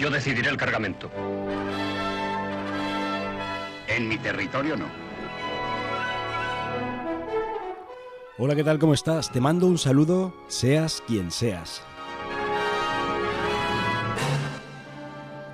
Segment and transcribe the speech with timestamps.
[0.00, 1.10] Yo decidiré el cargamento.
[3.86, 4.86] En mi territorio no.
[8.38, 8.78] Hola, ¿qué tal?
[8.78, 9.30] ¿Cómo estás?
[9.30, 11.82] Te mando un saludo, seas quien seas.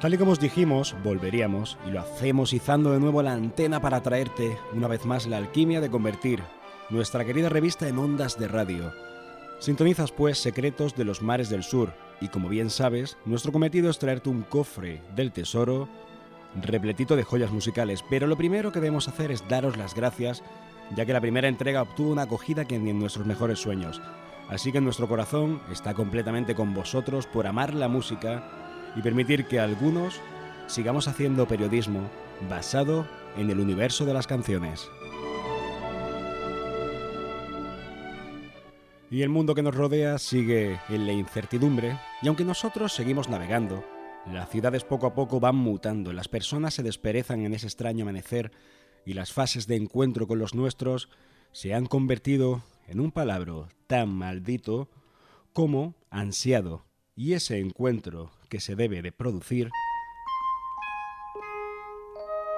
[0.00, 4.04] Tal y como os dijimos, volveríamos y lo hacemos izando de nuevo la antena para
[4.04, 6.40] traerte una vez más la alquimia de convertir
[6.88, 8.92] nuestra querida revista en ondas de radio.
[9.58, 13.98] Sintonizas pues Secretos de los Mares del Sur y como bien sabes, nuestro cometido es
[13.98, 15.88] traerte un cofre del tesoro
[16.62, 20.42] repletito de joyas musicales, pero lo primero que debemos hacer es daros las gracias,
[20.94, 24.00] ya que la primera entrega obtuvo una acogida que ni en nuestros mejores sueños.
[24.48, 28.44] Así que nuestro corazón está completamente con vosotros por amar la música
[28.94, 30.20] y permitir que algunos
[30.66, 32.08] sigamos haciendo periodismo
[32.48, 34.88] basado en el universo de las canciones.
[39.10, 43.84] Y el mundo que nos rodea sigue en la incertidumbre, y aunque nosotros seguimos navegando,
[44.26, 48.50] las ciudades poco a poco van mutando, las personas se desperezan en ese extraño amanecer
[49.04, 51.08] y las fases de encuentro con los nuestros
[51.52, 54.88] se han convertido en un palabra tan maldito
[55.52, 56.84] como ansiado.
[57.14, 59.70] Y ese encuentro que se debe de producir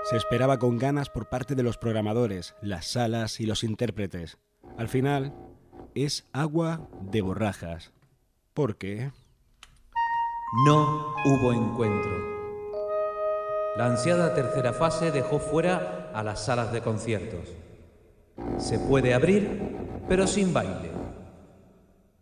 [0.04, 4.38] se esperaba con ganas por parte de los programadores, las salas y los intérpretes.
[4.78, 5.34] Al final,
[5.94, 7.92] es agua de borrajas.
[8.54, 9.10] Porque...
[10.50, 12.10] No hubo encuentro.
[13.76, 17.54] La ansiada tercera fase dejó fuera a las salas de conciertos.
[18.56, 19.76] Se puede abrir,
[20.08, 20.90] pero sin baile.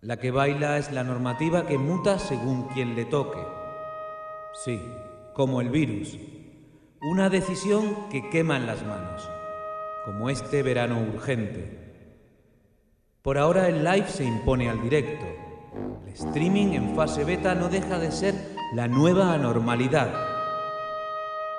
[0.01, 3.39] La que baila es la normativa que muta según quien le toque.
[4.65, 4.83] Sí,
[5.33, 6.19] como el virus.
[7.03, 9.31] Una decisión que quema en las manos,
[10.05, 12.11] como este verano urgente.
[13.23, 15.46] Por ahora el live se impone al directo
[16.17, 18.35] streaming en fase beta no deja de ser
[18.75, 20.15] la nueva anormalidad.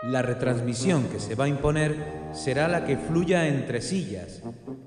[0.03, 4.41] La retransmisión que se va a imponer será la que fluya entre sillas,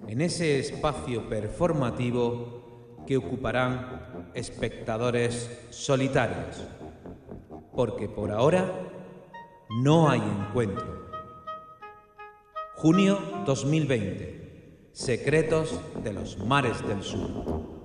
[0.09, 6.65] en ese espacio performativo que ocuparán espectadores solitarios.
[7.73, 8.73] Porque por ahora
[9.83, 11.11] no hay encuentro.
[12.75, 14.91] Junio 2020.
[14.93, 17.80] Secretos de los mares del sur.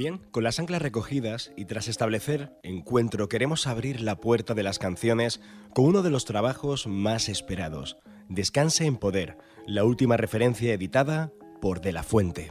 [0.00, 4.78] Bien, con las anclas recogidas y tras establecer encuentro queremos abrir la puerta de las
[4.78, 5.42] canciones
[5.74, 7.98] con uno de los trabajos más esperados,
[8.30, 12.50] Descanse en Poder, la última referencia editada por De la Fuente.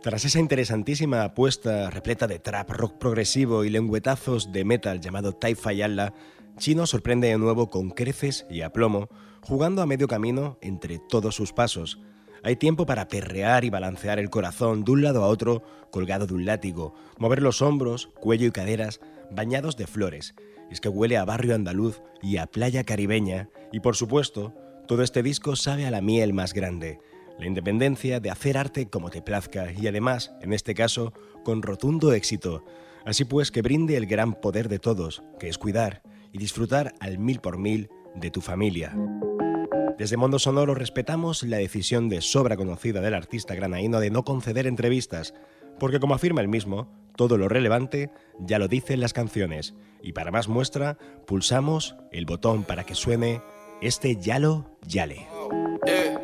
[0.00, 5.74] Tras esa interesantísima apuesta repleta de trap, rock progresivo y lengüetazos de metal llamado Taifa
[5.74, 6.14] Yalla,
[6.56, 9.10] Chino sorprende de nuevo con creces y aplomo,
[9.42, 11.98] jugando a medio camino entre todos sus pasos,
[12.42, 16.34] hay tiempo para perrear y balancear el corazón de un lado a otro colgado de
[16.34, 19.00] un látigo, mover los hombros, cuello y caderas
[19.30, 20.34] bañados de flores.
[20.70, 24.54] Es que huele a barrio andaluz y a playa caribeña y por supuesto,
[24.86, 26.98] todo este disco sabe a la miel más grande,
[27.38, 31.12] la independencia de hacer arte como te plazca y además, en este caso,
[31.44, 32.64] con rotundo éxito.
[33.04, 37.18] Así pues, que brinde el gran poder de todos, que es cuidar y disfrutar al
[37.18, 38.94] mil por mil de tu familia.
[39.98, 44.68] Desde Mundo Sonoro respetamos la decisión de sobra conocida del artista granaíno de no conceder
[44.68, 45.34] entrevistas,
[45.80, 50.30] porque como afirma él mismo, todo lo relevante ya lo dicen las canciones, y para
[50.30, 53.42] más muestra, pulsamos el botón para que suene
[53.82, 55.26] este Yalo Yale.
[55.84, 56.16] Eh,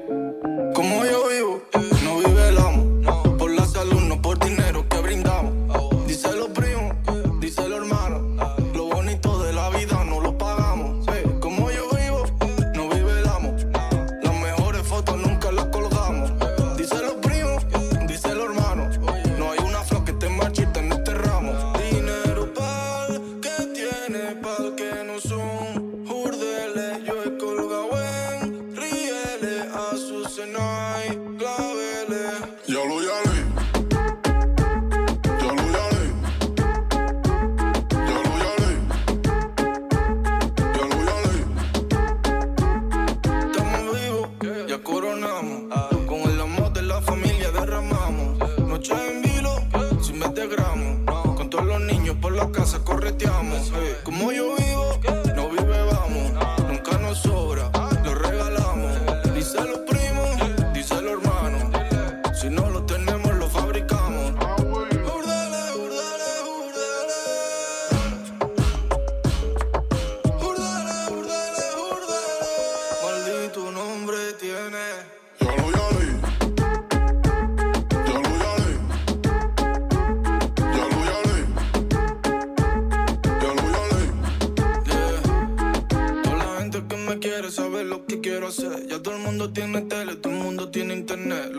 [89.55, 91.53] tiene tele, todo el mundo tiene internet.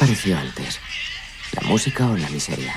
[0.00, 0.80] Apareció antes?
[1.52, 2.74] ¿La música o la miseria?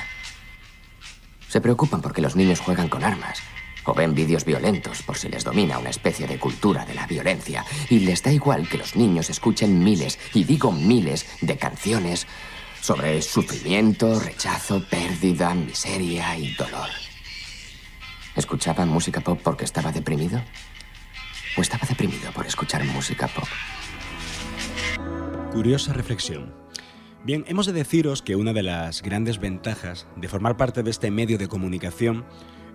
[1.48, 3.38] Se preocupan porque los niños juegan con armas
[3.84, 7.64] o ven vídeos violentos por si les domina una especie de cultura de la violencia
[7.88, 12.26] y les da igual que los niños escuchen miles, y digo miles, de canciones
[12.82, 16.90] sobre sufrimiento, rechazo, pérdida, miseria y dolor.
[18.36, 20.42] ¿Escuchaban música pop porque estaba deprimido?
[21.56, 23.48] ¿O estaba deprimido por escuchar música pop?
[25.52, 26.63] Curiosa reflexión.
[27.24, 31.10] Bien, hemos de deciros que una de las grandes ventajas de formar parte de este
[31.10, 32.26] medio de comunicación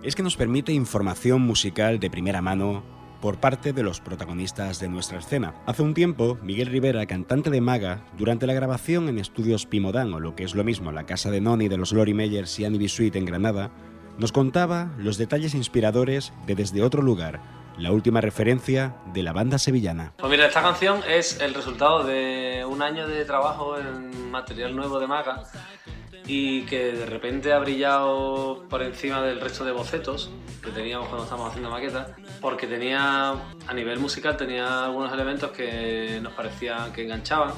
[0.02, 2.82] es que nos permite información musical de primera mano
[3.20, 5.54] por parte de los protagonistas de nuestra escena.
[5.66, 10.18] Hace un tiempo, Miguel Rivera, cantante de Maga, durante la grabación en estudios Pimodán, o
[10.18, 12.80] lo que es lo mismo, la casa de Noni de los Lori Meyers y Annie
[12.80, 12.88] B.
[12.88, 13.70] Suite en Granada,
[14.18, 19.58] nos contaba los detalles inspiradores de Desde otro lugar, la última referencia de la banda
[19.58, 20.12] sevillana.
[20.18, 25.00] Pues mira, esta canción es el resultado de un año de trabajo en material nuevo
[25.00, 25.44] de Maga
[26.26, 30.30] y que de repente ha brillado por encima del resto de bocetos
[30.62, 32.08] que teníamos cuando estábamos haciendo maquetas,
[32.40, 37.54] porque tenía, a nivel musical, tenía algunos elementos que nos parecían que enganchaban,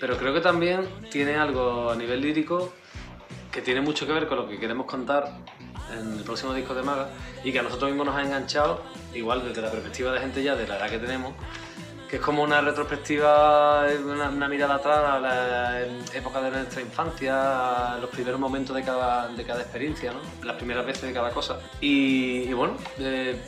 [0.00, 0.80] pero creo que también
[1.10, 2.74] tiene algo a nivel lírico
[3.50, 5.38] que tiene mucho que ver con lo que queremos contar
[5.92, 7.08] en el próximo disco de Maga
[7.44, 8.82] y que a nosotros mismos nos ha enganchado,
[9.14, 11.32] igual desde la perspectiva de gente ya de la edad que tenemos,
[12.08, 15.80] que es como una retrospectiva, una, una mirada atrás a la
[16.14, 20.20] época de nuestra infancia, a los primeros momentos de cada, de cada experiencia, ¿no?
[20.44, 21.58] las primeras veces de cada cosa.
[21.80, 23.38] Y, y bueno, eh,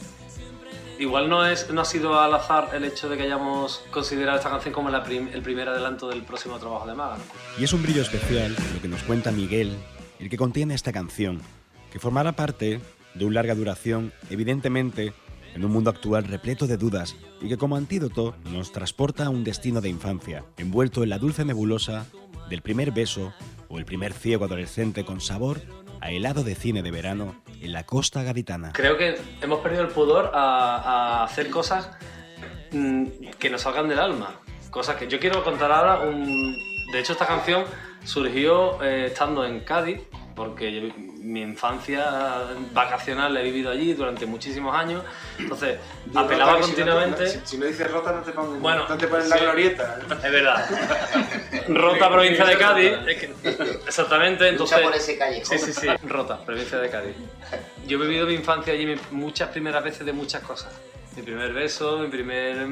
[1.01, 4.51] igual no, es, no ha sido al azar el hecho de que hayamos considerado esta
[4.51, 7.17] canción como el primer adelanto del próximo trabajo de Maga.
[7.59, 9.77] Y es un brillo especial lo que nos cuenta Miguel,
[10.19, 11.41] el que contiene esta canción,
[11.91, 12.81] que formará parte
[13.15, 15.15] de una larga duración, evidentemente,
[15.55, 19.43] en un mundo actual repleto de dudas y que como antídoto nos transporta a un
[19.43, 22.07] destino de infancia, envuelto en la dulce nebulosa
[22.51, 23.33] del primer beso
[23.69, 25.61] o el primer ciego adolescente con sabor
[26.01, 28.73] a helado de cine de verano en la costa gaditana.
[28.73, 31.91] Creo que hemos perdido el pudor a, hacer cosas
[32.73, 33.05] mm,
[33.39, 34.41] que nos salgan del alma.
[34.71, 36.01] Cosas que yo quiero contar ahora.
[36.01, 36.57] Un...
[36.93, 37.65] De hecho, esta canción
[38.05, 40.01] surgió eh, estando en Cádiz,
[40.35, 42.05] porque mi infancia
[42.73, 45.05] vacacional la he vivido allí durante muchísimos años.
[45.39, 45.79] Entonces,
[46.15, 47.29] apelaba Rota, que si no te- continuamente.
[47.29, 49.99] Si, si no dices rota, no te ponen, Bueno, no te ponen la glorieta.
[50.25, 50.67] Es verdad.
[51.69, 52.93] Rota, provincia de Cádiz.
[53.07, 53.35] Es que-
[53.87, 54.79] exactamente, entonces.
[54.79, 55.59] Lucha por ese callejón.
[55.59, 55.89] Sí, sí, sí.
[56.07, 57.15] Rota, provincia de Cádiz.
[57.87, 60.73] Yo he vivido mi infancia allí muchas primeras veces de muchas cosas.
[61.17, 62.67] Mi primer beso, mi primer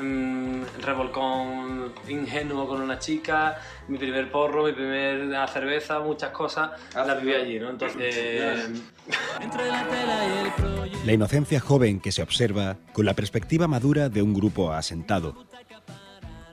[0.00, 6.70] mm, revolcón ingenuo con una chica, mi primer porro, mi primera cerveza, muchas cosas.
[6.94, 7.70] las viví allí, ¿no?
[7.70, 8.70] Entonces.
[11.04, 15.46] La inocencia joven que se observa con la perspectiva madura de un grupo asentado.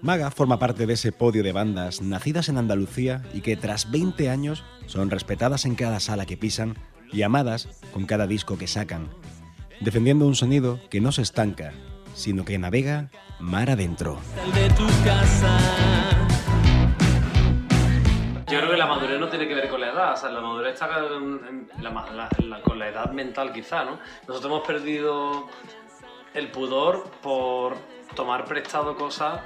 [0.02, 4.30] Maga forma parte de ese podio de bandas nacidas en Andalucía y que tras 20
[4.30, 6.76] años son respetadas en cada sala que pisan
[7.12, 9.10] y amadas con cada disco que sacan,
[9.82, 11.74] defendiendo un sonido que no se estanca,
[12.16, 14.20] sino que navega mar adentro.
[18.48, 20.40] Yo creo que la madurez no tiene que ver con la edad, o sea, la
[20.40, 20.90] madurez está
[22.64, 24.00] con la edad mental quizá, ¿no?
[24.28, 25.50] Nosotros hemos perdido
[26.34, 27.76] el pudor por
[28.16, 29.42] tomar prestado cosas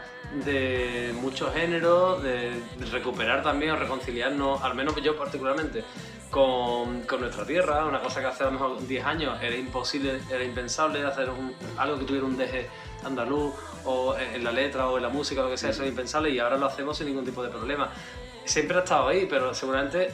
[0.46, 2.62] de muchos géneros, de,
[2.92, 5.84] recuperar también o reconciliarnos, al menos yo particularmente,
[6.30, 10.44] con, nuestra tierra, una cosa que hace a lo mejor 10 años era imposible, era
[10.44, 11.30] impensable hacer
[11.78, 12.70] algo que tuviera un deje
[13.04, 13.54] andaluz
[13.86, 16.40] o en la letra o en la música, lo que sea, eso es impensable y
[16.40, 17.90] ahora lo hacemos sin ningún tipo de problema.
[18.46, 20.12] Siempre ha estado ahí, pero seguramente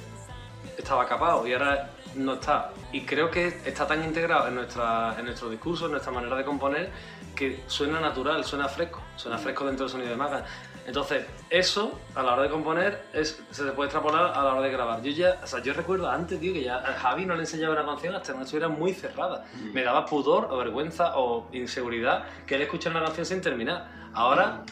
[0.78, 2.72] estaba capado y ahora no está.
[2.92, 6.46] Y creo que está tan integrado en, nuestra, en nuestro discurso, en nuestra manera de
[6.46, 6.92] componer,
[7.36, 10.46] que suena natural, suena fresco, suena fresco dentro del sonido de Maga.
[10.86, 14.72] Entonces, eso a la hora de componer es, se puede extrapolar a la hora de
[14.72, 15.02] grabar.
[15.02, 17.74] Yo ya, o sea, yo recuerdo antes, tío, que ya a Javi no le enseñaba
[17.74, 19.46] una canción hasta que no estuviera muy cerrada.
[19.56, 19.74] Mm.
[19.74, 23.90] Me daba pudor o vergüenza o inseguridad que él escuchara una canción sin terminar.
[24.14, 24.64] Ahora,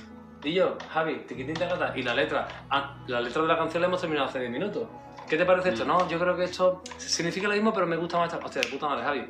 [0.43, 3.82] y yo, Javi, te quité gata y la letra, ah, la letra de la canción
[3.82, 4.88] la hemos terminado hace 10 minutos.
[5.27, 5.84] ¿Qué te parece esto?
[5.84, 5.88] Mm.
[5.88, 8.46] No, yo creo que esto significa lo mismo, pero me gusta más esta.
[8.46, 9.25] Hostia, de puta madre, Javi.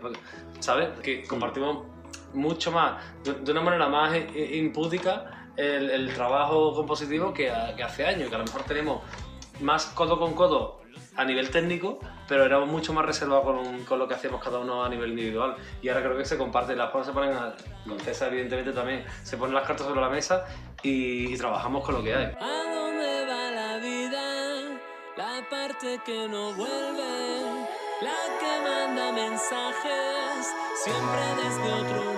[0.60, 1.00] ¿Sabes?
[1.00, 1.86] Que compartimos
[2.34, 8.30] mucho más, de, una manera más impúdica, el, el trabajo compositivo que, que, hace años,
[8.30, 9.02] que a lo mejor tenemos
[9.62, 10.82] más codo con codo
[11.16, 14.84] a nivel técnico, pero éramos mucho más reservados con, con, lo que hacíamos cada uno
[14.84, 15.56] a nivel individual.
[15.82, 17.56] Y ahora creo que se comparte, las cosas se ponen, a,
[17.88, 20.46] con César evidentemente también, se ponen las cartas sobre la mesa
[20.82, 22.26] y, y trabajamos con lo que hay.
[22.26, 24.24] ¿A dónde va la vida?
[25.18, 27.68] La parte que no vuelve,
[28.02, 30.48] la que manda mensajes,
[30.84, 32.13] siempre desde otro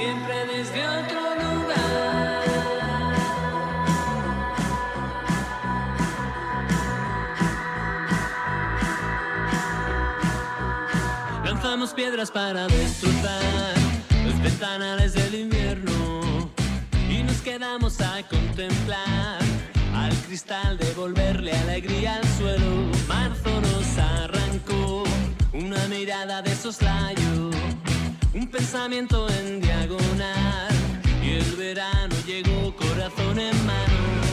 [0.00, 2.42] Siempre desde otro lugar.
[11.44, 13.74] Lanzamos piedras para destrozar
[14.24, 16.50] los ventanales del invierno
[17.10, 19.38] y nos quedamos a contemplar
[19.94, 22.90] al cristal devolverle alegría al suelo.
[23.06, 25.04] Marzo nos arrancó
[25.52, 27.50] una mirada de soslayo,
[28.34, 30.68] un pensamiento en diagonal
[31.22, 34.29] y el verano llegó corazón en mano.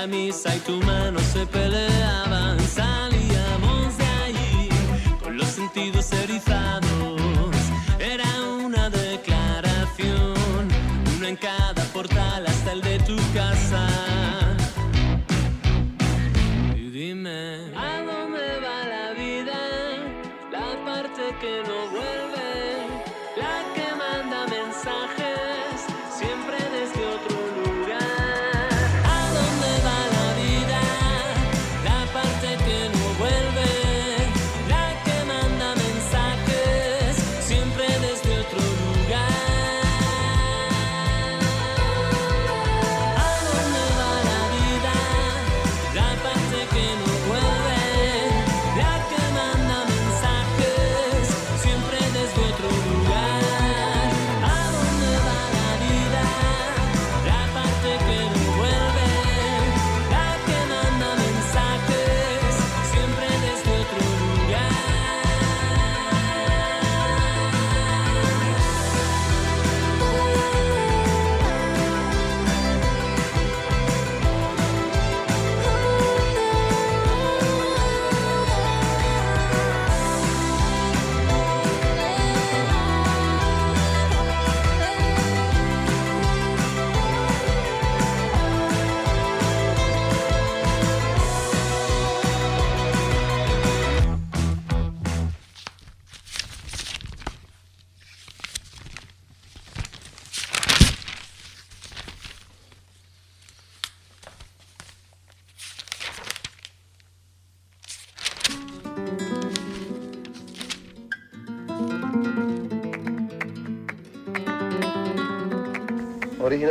[0.00, 1.97] Camisa y tu mano se peleaban,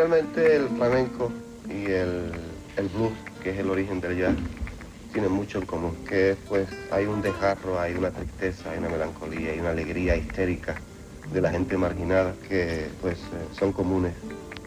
[0.08, 1.32] Originalmente el flamenco
[1.68, 2.32] y el,
[2.78, 3.12] el blues,
[3.44, 4.36] que es el origen del jazz,
[5.12, 9.52] tienen mucho en común, que pues hay un desgarro, hay una tristeza, hay una melancolía,
[9.52, 10.76] hay una alegría histérica
[11.34, 14.14] de la gente marginada que pues eh, son comunes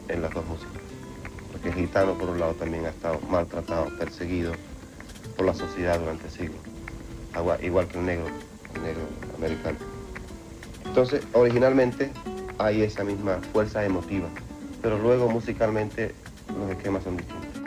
[0.08, 0.82] en las dos músicas.
[1.52, 4.52] Porque el gitano por un lado también ha estado maltratado, perseguido
[5.38, 6.60] por la sociedad durante siglos,
[7.62, 8.26] igual que el negro,
[8.74, 9.04] el negro
[9.38, 9.78] americano.
[10.84, 12.12] Entonces, originalmente
[12.58, 14.28] hay esa misma fuerza emotiva,
[14.82, 16.14] pero luego musicalmente
[16.58, 17.60] los esquemas son distintos.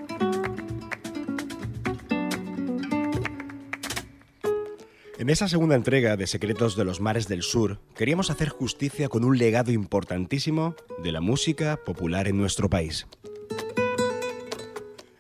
[5.24, 9.24] En esa segunda entrega de Secretos de los Mares del Sur, queríamos hacer justicia con
[9.24, 13.08] un legado importantísimo de la música popular en nuestro país.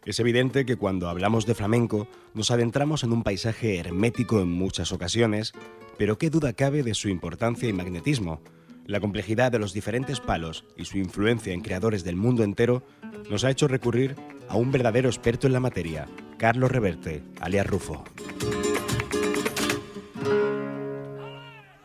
[0.06, 4.92] Es evidente que cuando hablamos de flamenco nos adentramos en un paisaje hermético en muchas
[4.92, 5.54] ocasiones,
[5.98, 8.42] pero qué duda cabe de su importancia y magnetismo.
[8.86, 12.84] La complejidad de los diferentes palos y su influencia en creadores del mundo entero
[13.30, 14.15] nos ha hecho recurrir
[14.50, 16.06] a un verdadero experto en la materia,
[16.38, 18.04] Carlos Reverte, alias Rufo.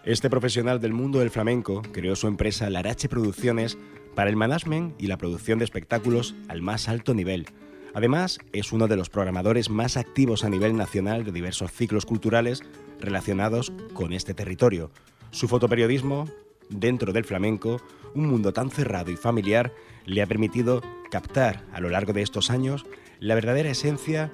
[0.02, 3.78] Este profesional del mundo del flamenco creó su empresa Larache Producciones
[4.16, 7.46] para el management y la producción de espectáculos al más alto nivel.
[7.94, 12.62] Además, es uno de los programadores más activos a nivel nacional de diversos ciclos culturales
[13.00, 14.90] relacionados con este territorio.
[15.30, 16.26] Su fotoperiodismo,
[16.70, 17.80] dentro del flamenco,
[18.14, 19.72] un mundo tan cerrado y familiar,
[20.06, 22.86] le ha permitido captar a lo largo de estos años
[23.20, 24.30] la verdadera esencia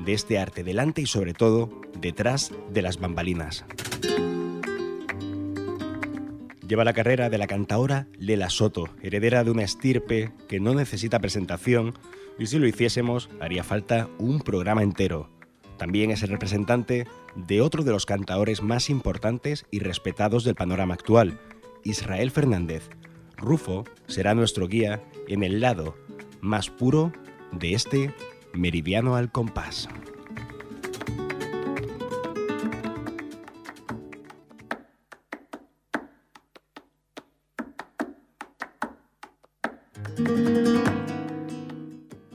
[0.00, 3.64] de este arte delante y sobre todo detrás de las bambalinas.
[6.66, 11.20] Lleva la carrera de la cantaora Lela Soto, heredera de una estirpe que no necesita
[11.20, 11.92] presentación
[12.38, 15.28] y si lo hiciésemos haría falta un programa entero.
[15.76, 20.94] También es el representante de otro de los cantaores más importantes y respetados del panorama
[20.94, 21.38] actual,
[21.84, 22.88] Israel Fernández.
[23.36, 25.96] Rufo será nuestro guía en el lado
[26.40, 27.12] más puro
[27.52, 28.14] de este
[28.52, 29.88] meridiano al compás.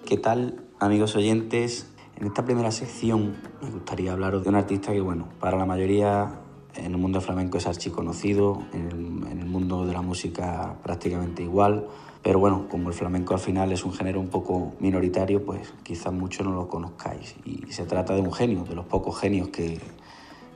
[0.06, 1.94] ¿Qué tal, amigos oyentes?
[2.16, 6.42] En esta primera sección me gustaría hablaros de un artista que, bueno, para la mayoría
[6.78, 11.44] en el mundo flamenco es archiconocido, en el, en el mundo de la música prácticamente
[11.44, 11.88] igual,
[12.24, 16.12] pero bueno, como el flamenco al final es un género un poco minoritario, pues quizás
[16.12, 17.36] muchos no lo conozcáis.
[17.46, 19.80] Y se trata de un genio, de los pocos genios que,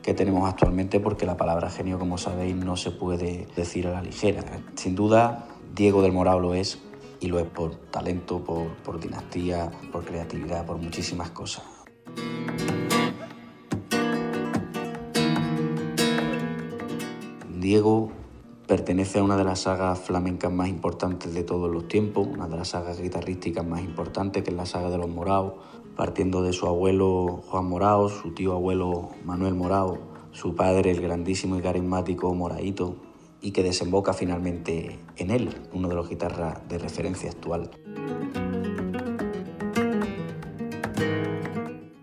[0.01, 4.01] que tenemos actualmente, porque la palabra genio, como sabéis, no se puede decir a la
[4.01, 4.43] ligera.
[4.75, 6.79] Sin duda, Diego del Morao lo es,
[7.21, 11.63] y lo es por talento, por, por dinastía, por creatividad, por muchísimas cosas.
[17.62, 18.10] Diego
[18.67, 22.58] pertenece a una de las sagas flamencas más importantes de todos los tiempos, una de
[22.58, 25.54] las sagas guitarrísticas más importantes, que es la saga de los Moraos,
[25.95, 30.00] partiendo de su abuelo Juan Morao, su tío abuelo Manuel Morao,
[30.32, 32.95] su padre el grandísimo y carismático Moraito,
[33.41, 37.69] y que desemboca finalmente en él, uno de los guitarras de referencia actual.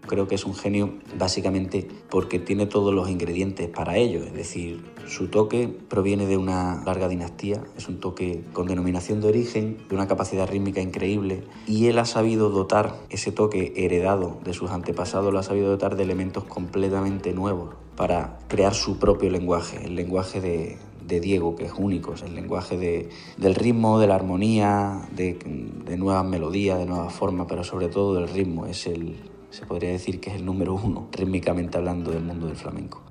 [0.09, 4.83] Creo que es un genio básicamente porque tiene todos los ingredientes para ello, es decir,
[5.07, 9.94] su toque proviene de una larga dinastía, es un toque con denominación de origen, de
[9.94, 15.33] una capacidad rítmica increíble y él ha sabido dotar ese toque heredado de sus antepasados,
[15.33, 20.40] lo ha sabido dotar de elementos completamente nuevos para crear su propio lenguaje, el lenguaje
[20.40, 25.09] de, de Diego, que es único, es el lenguaje de, del ritmo, de la armonía,
[25.11, 25.38] de,
[25.85, 28.66] de, nuevas melodías, de nuevas formas, pero sobre todo del ritmo.
[28.66, 29.16] Es el,
[29.50, 33.02] se podría decir que es el número uno, rítmicamente hablando, del mundo del flamenco.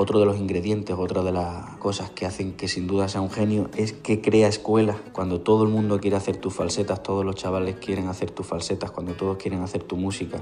[0.00, 3.30] Otro de los ingredientes, otra de las cosas que hacen que sin duda sea un
[3.30, 4.96] genio es que crea escuelas.
[5.12, 8.92] Cuando todo el mundo quiere hacer tus falsetas, todos los chavales quieren hacer tus falsetas,
[8.92, 10.38] cuando todos quieren hacer tu música,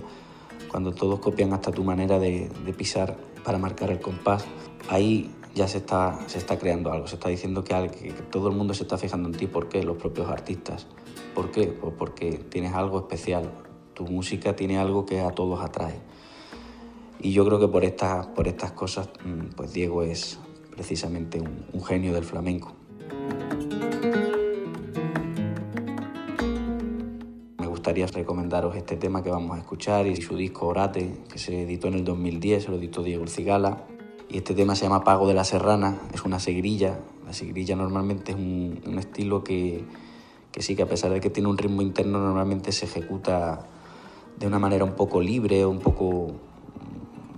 [0.71, 4.45] cuando todos copian hasta tu manera de, pisar para marcar el compás,
[4.91, 8.57] ahí ya se está, se está creando algo, se está diciendo que, que, todo el
[8.57, 9.47] mundo se está fijando en ti.
[9.47, 9.83] ¿Por qué?
[9.83, 10.87] Los propios artistas.
[11.37, 11.67] ¿Por qué?
[11.67, 13.53] Pues porque tienes algo especial.
[13.93, 16.01] Tu música tiene algo que a todos atrae.
[17.21, 19.11] Y yo creo que por estas, por estas cosas,
[19.55, 20.39] pues Diego es
[20.71, 22.73] precisamente un, un genio del flamenco.
[27.59, 31.65] Me gustaría recomendaros este tema que vamos a escuchar y su disco Orate, que se
[31.65, 33.85] editó en el 2010, se lo editó Diego Cigala.
[34.31, 36.99] Y este tema se llama Pago de la Serrana, es una seguirilla.
[37.27, 39.85] La seguirilla normalmente es un, un estilo que,
[40.57, 43.67] que sí que a pesar de que tiene un ritmo interno, normalmente se ejecuta
[44.39, 46.33] de una manera un poco libre, un poco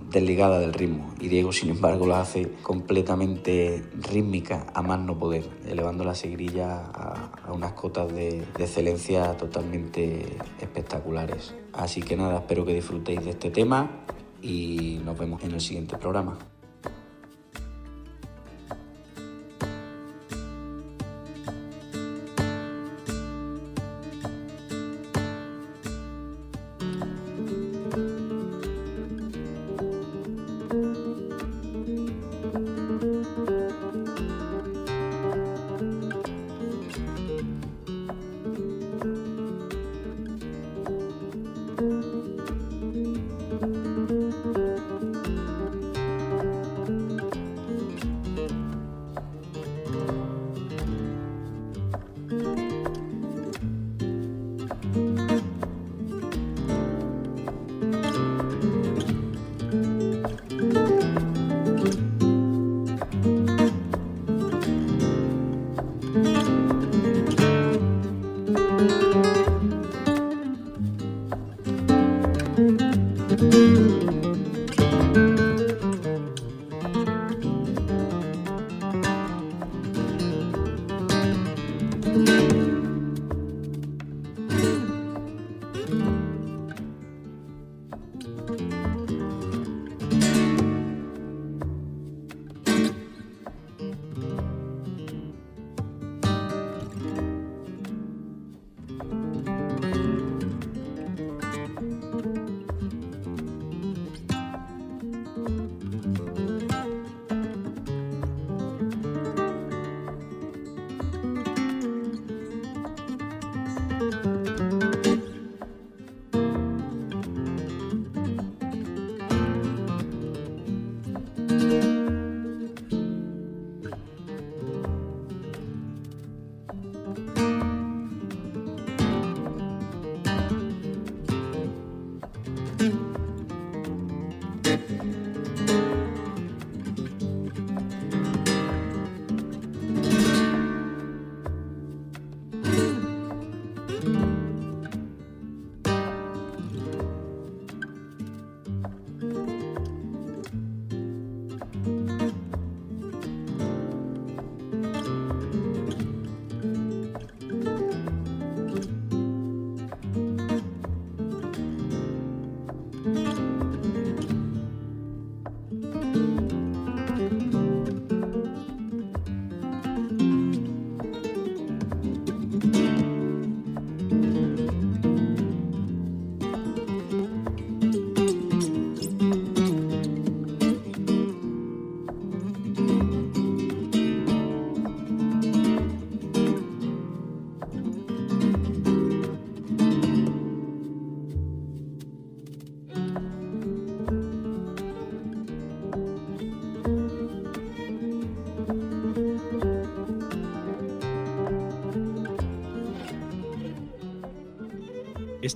[0.09, 5.49] desligada del ritmo y Diego sin embargo lo hace completamente rítmica a más no poder,
[5.67, 11.53] elevando la seguirilla a, unas cotas de, de excelencia totalmente espectaculares.
[11.73, 14.05] Así que nada, espero que disfrutéis de este tema
[14.41, 16.37] y nos vemos en el siguiente programa.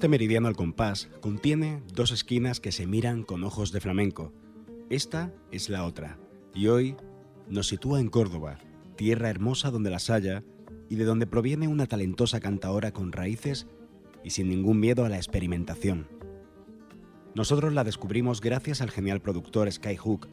[0.03, 4.33] Este meridiano al compás contiene dos esquinas que se miran con ojos de flamenco.
[4.89, 6.19] Esta es la otra,
[6.53, 6.97] y hoy
[7.47, 8.59] nos sitúa en Córdoba,
[8.97, 10.43] tierra hermosa donde las haya
[10.89, 13.65] y de donde proviene una talentosa cantaora con raíces
[14.25, 16.09] y sin ningún miedo a la experimentación.
[17.33, 20.27] Nosotros la descubrimos gracias al genial productor Skyhook,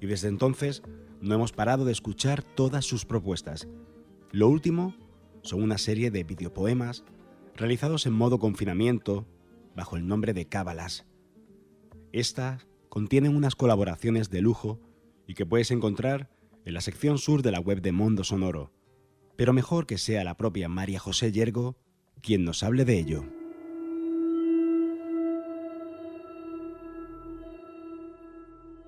[0.00, 0.82] y desde entonces
[1.20, 3.68] no hemos parado de escuchar todas sus propuestas.
[4.30, 4.94] Lo último
[5.42, 7.04] son una serie de videopoemas
[7.54, 9.26] realizados en modo confinamiento
[9.74, 11.06] bajo el nombre de Cábalas.
[12.12, 14.80] Estas contienen unas colaboraciones de lujo
[15.26, 16.28] y que puedes encontrar
[16.64, 18.70] en la sección sur de la web de Mondo Sonoro,
[19.36, 21.76] pero mejor que sea la propia María José Yergo
[22.20, 23.24] quien nos hable de ello.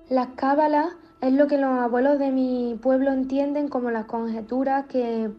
[0.09, 5.31] Las cábalas es lo que los abuelos de mi pueblo entienden como las conjeturas que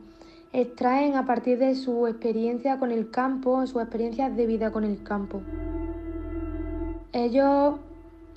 [0.57, 5.03] extraen a partir de su experiencia con el campo, sus experiencias de vida con el
[5.03, 5.43] campo.
[7.13, 7.75] Ellos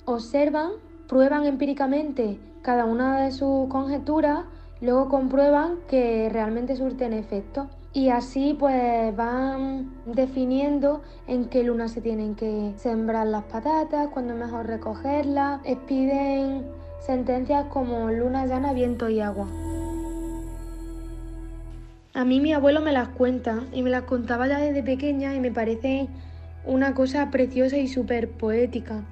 [0.04, 0.72] observan,
[1.08, 4.44] prueban empíricamente cada una de sus conjeturas,
[4.82, 7.68] luego comprueban que realmente surten efecto.
[7.94, 14.34] Y así pues van definiendo en qué luna se tienen que sembrar las patatas, cuándo
[14.34, 16.66] es mejor recogerlas, expiden
[17.00, 19.48] sentencias como luna llana, viento y agua.
[22.12, 25.40] A mí mi abuelo me las cuenta y me las contaba ya desde pequeña y
[25.40, 26.08] me parece
[26.64, 29.02] una cosa preciosa y súper poética.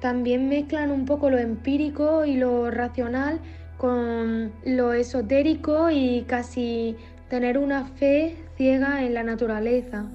[0.00, 3.38] también mezclan un poco lo empírico y lo racional
[3.76, 6.96] con lo esotérico y casi
[7.28, 10.06] tener una fe ciega en la naturaleza.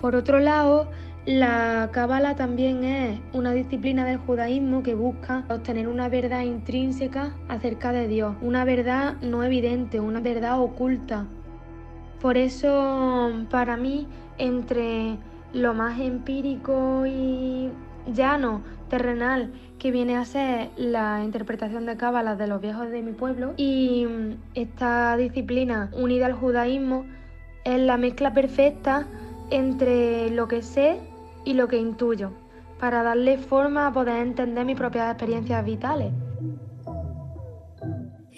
[0.00, 0.90] Por otro lado,
[1.28, 7.92] la cábala también es una disciplina del judaísmo que busca obtener una verdad intrínseca acerca
[7.92, 11.26] de Dios, una verdad no evidente, una verdad oculta.
[12.22, 15.18] Por eso, para mí, entre
[15.52, 17.68] lo más empírico y
[18.10, 23.12] llano, terrenal, que viene a ser la interpretación de cábalas de los viejos de mi
[23.12, 24.06] pueblo, y
[24.54, 27.04] esta disciplina unida al judaísmo
[27.64, 29.06] es la mezcla perfecta
[29.50, 30.98] entre lo que sé
[31.48, 32.32] y lo que intuyo,
[32.78, 36.12] para darle forma a poder entender mis propias experiencias vitales.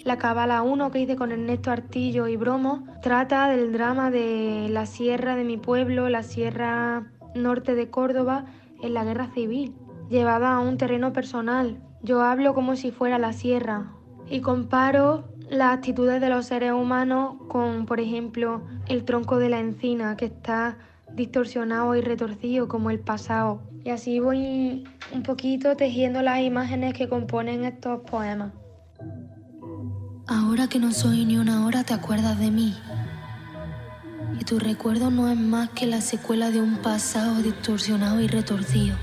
[0.05, 4.85] La Cabala 1 que hice con Ernesto Artillo y Bromo trata del drama de la
[4.85, 8.45] sierra de mi pueblo, la sierra norte de Córdoba,
[8.81, 9.75] en la guerra civil,
[10.09, 11.81] llevada a un terreno personal.
[12.01, 13.91] Yo hablo como si fuera la sierra
[14.29, 19.59] y comparo las actitudes de los seres humanos con, por ejemplo, el tronco de la
[19.59, 20.77] encina que está
[21.15, 23.61] distorsionado y retorcido como el pasado.
[23.83, 28.53] Y así voy un poquito tejiendo las imágenes que componen estos poemas.
[30.27, 32.75] Ahora que no soy ni una hora te acuerdas de mí.
[34.39, 38.95] Y tu recuerdo no es más que la secuela de un pasado distorsionado y retorcido,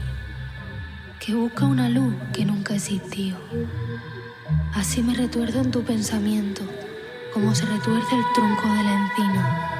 [1.20, 3.36] que busca una luz que nunca existió.
[4.74, 6.62] Así me retuerzo en tu pensamiento,
[7.34, 9.77] como se retuerce el tronco de la encina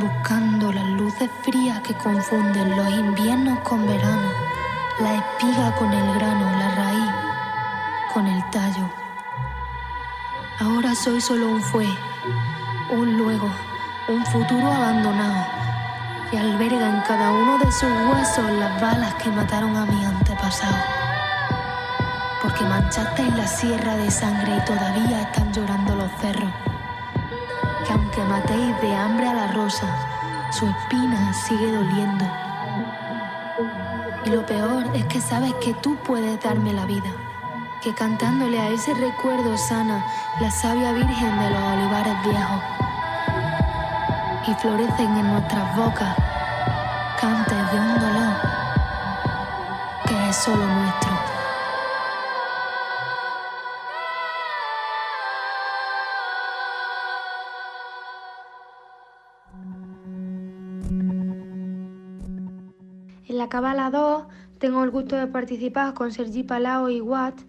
[0.00, 4.30] buscando las luces frías que confunden los inviernos con verano,
[4.98, 7.12] la espiga con el grano, la raíz
[8.12, 8.88] con el tallo.
[10.58, 11.86] Ahora soy solo un fue,
[12.90, 13.50] un luego,
[14.08, 15.44] un futuro abandonado
[16.32, 20.82] y alberga en cada uno de sus huesos las balas que mataron a mi antepasado.
[22.42, 26.69] Porque manchasteis la sierra de sangre y todavía están llorando los cerros
[27.90, 29.86] aunque matéis de hambre a la rosa,
[30.52, 32.24] su espina sigue doliendo.
[34.24, 37.10] Y lo peor es que sabes que tú puedes darme la vida,
[37.82, 40.04] que cantándole a ese recuerdo sana
[40.40, 42.62] la sabia virgen de los olivares viejos.
[44.46, 46.16] Y florecen en nuestras bocas
[47.20, 48.34] cantes de un dolor
[50.06, 51.09] que es solo nuestro.
[63.40, 64.24] La Cabala 2
[64.58, 67.40] tengo el gusto de participar con Sergi Palau y Watt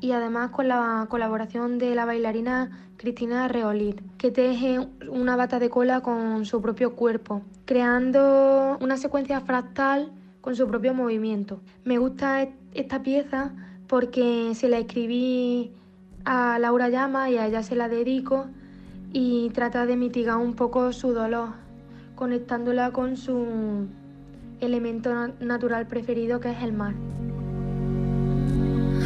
[0.00, 4.78] y además con la colaboración de la bailarina Cristina Reolir, que teje
[5.10, 10.94] una bata de cola con su propio cuerpo, creando una secuencia fractal con su propio
[10.94, 11.60] movimiento.
[11.82, 13.52] Me gusta esta pieza
[13.88, 15.72] porque se la escribí
[16.24, 18.46] a Laura Llama y a ella se la dedico
[19.12, 21.54] y trata de mitigar un poco su dolor,
[22.14, 23.88] conectándola con su
[24.60, 26.94] elemento natural preferido que es el mar.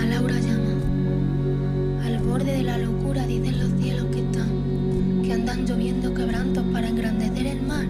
[0.01, 2.05] A Laura llama.
[2.05, 6.89] Al borde de la locura dicen los cielos que están, que andan lloviendo quebrantos para
[6.89, 7.87] engrandecer el mar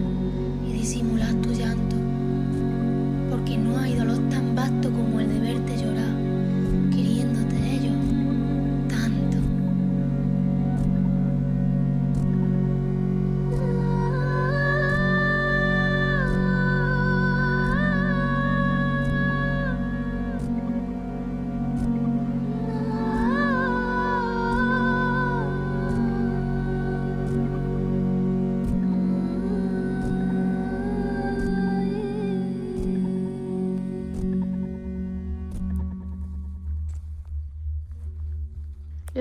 [0.67, 1.95] y disimular tu llanto.
[3.29, 5.84] Porque no hay dolor tan vasto como el de verte llorar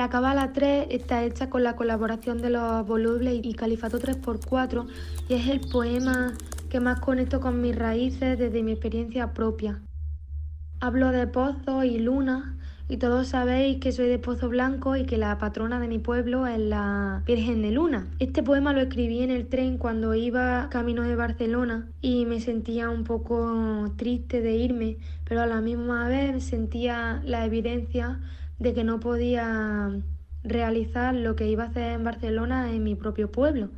[0.05, 4.87] La Cabala 3 está hecha con la colaboración de los volubles y Califato 3x4
[5.31, 6.35] y es el poema
[6.69, 9.81] que más conecto con mis raíces desde mi experiencia propia.
[10.79, 12.45] Hablo de pozos y lunas
[12.87, 16.47] y todos sabéis que soy de Pozo Blanco y que la patrona de mi pueblo
[16.47, 18.07] es la Virgen de Luna.
[18.19, 22.90] Este poema lo escribí en el tren cuando iba camino de Barcelona y me sentía
[22.90, 28.21] un poco triste de irme, pero a la misma vez sentía la evidencia
[28.64, 29.90] de que no podía
[30.42, 33.68] realizar lo que iba a hacer en Barcelona en mi propio pueblo.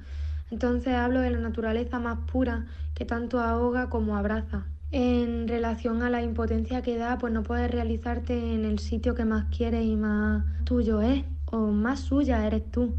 [0.53, 4.67] Entonces hablo de la naturaleza más pura que tanto ahoga como abraza.
[4.93, 9.25] En relación a la impotencia que da, pues no puedes realizarte en el sitio que
[9.25, 12.95] más quieres y más tuyo es, o más suya eres tú.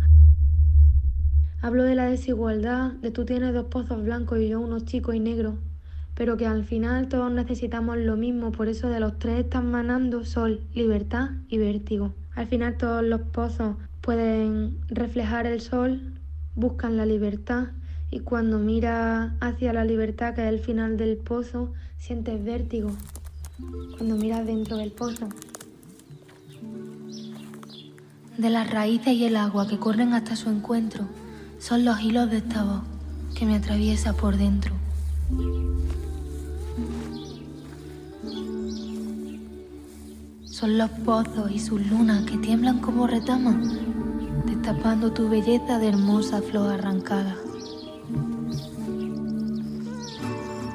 [1.62, 5.21] Hablo de la desigualdad, de tú tienes dos pozos blancos y yo unos chicos y
[5.21, 5.56] negros,
[6.17, 10.25] pero que al final todos necesitamos lo mismo, por eso de los tres están manando
[10.25, 12.12] sol, libertad y vértigo.
[12.36, 16.13] Al final todos los pozos pueden reflejar el sol,
[16.56, 17.67] buscan la libertad
[18.10, 22.89] y cuando miras hacia la libertad, que es el final del pozo, sientes vértigo.
[23.95, 25.30] Cuando miras dentro del pozo.
[28.39, 31.08] De las raíces y el agua que corren hasta su encuentro,
[31.60, 32.82] son los hilos de esta voz
[33.38, 34.73] que me atraviesa por dentro.
[40.60, 43.58] Son los pozos y sus lunas que tiemblan como retamas,
[44.43, 47.36] destapando tu belleza de hermosa flor arrancada.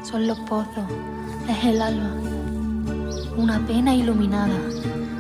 [0.05, 0.85] Son los pozos,
[1.49, 2.15] es el alba,
[3.37, 4.57] una pena iluminada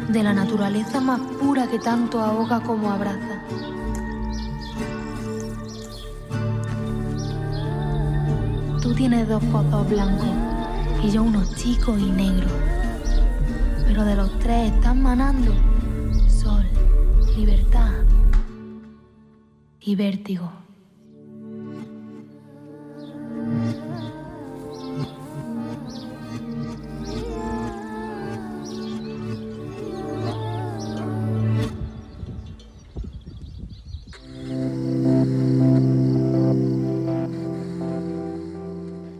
[0.09, 3.42] de la naturaleza más pura que tanto ahoga como abraza.
[8.81, 10.29] Tú tienes dos pozos blancos
[11.03, 12.71] y yo unos chicos y negros
[13.94, 15.52] pero de los tres están manando
[16.26, 16.64] sol,
[17.37, 17.92] libertad
[19.83, 20.50] y vértigo.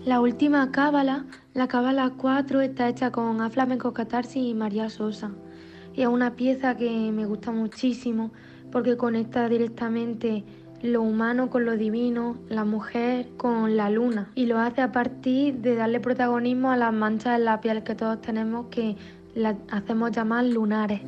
[0.07, 3.93] La última cábala la cábala 4 está hecha con A Flamenco
[4.35, 5.33] y María Sosa.
[5.95, 8.33] Y es una pieza que me gusta muchísimo
[8.71, 10.45] porque conecta directamente
[10.83, 14.31] lo humano con lo divino, la mujer con la luna.
[14.35, 17.95] Y lo hace a partir de darle protagonismo a las manchas en la piel que
[17.95, 18.97] todos tenemos que
[19.35, 21.03] las hacemos llamar lunares.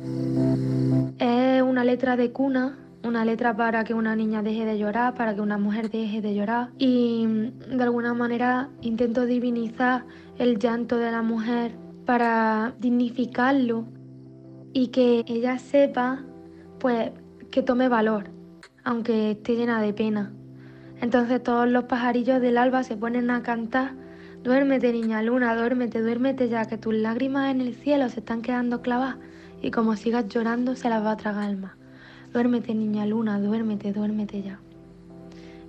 [1.17, 5.35] Es una letra de cuna una letra para que una niña deje de llorar, para
[5.35, 10.05] que una mujer deje de llorar y de alguna manera intento divinizar
[10.37, 11.71] el llanto de la mujer
[12.05, 13.85] para dignificarlo
[14.73, 16.23] y que ella sepa
[16.79, 17.11] pues
[17.51, 18.29] que tome valor,
[18.83, 20.33] aunque esté llena de pena.
[21.01, 23.93] Entonces todos los pajarillos del alba se ponen a cantar,
[24.43, 28.81] duérmete niña luna, duérmete, duérmete ya, que tus lágrimas en el cielo se están quedando
[28.81, 29.17] clavadas
[29.61, 31.71] y como sigas llorando se las va a tragar el mar.
[32.33, 34.59] Duérmete niña luna, duérmete, duérmete ya.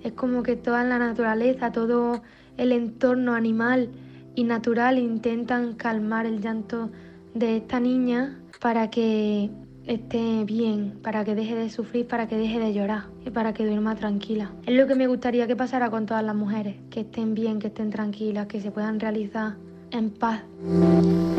[0.03, 2.21] Es como que toda la naturaleza, todo
[2.57, 3.89] el entorno animal
[4.37, 6.91] y natural intentan calmar el llanto
[7.33, 9.49] de esta niña para que
[9.87, 13.65] esté bien, para que deje de sufrir, para que deje de llorar y para que
[13.65, 14.51] duerma tranquila.
[14.67, 17.67] Es lo que me gustaría que pasara con todas las mujeres, que estén bien, que
[17.67, 19.55] estén tranquilas, que se puedan realizar
[19.89, 20.43] en paz.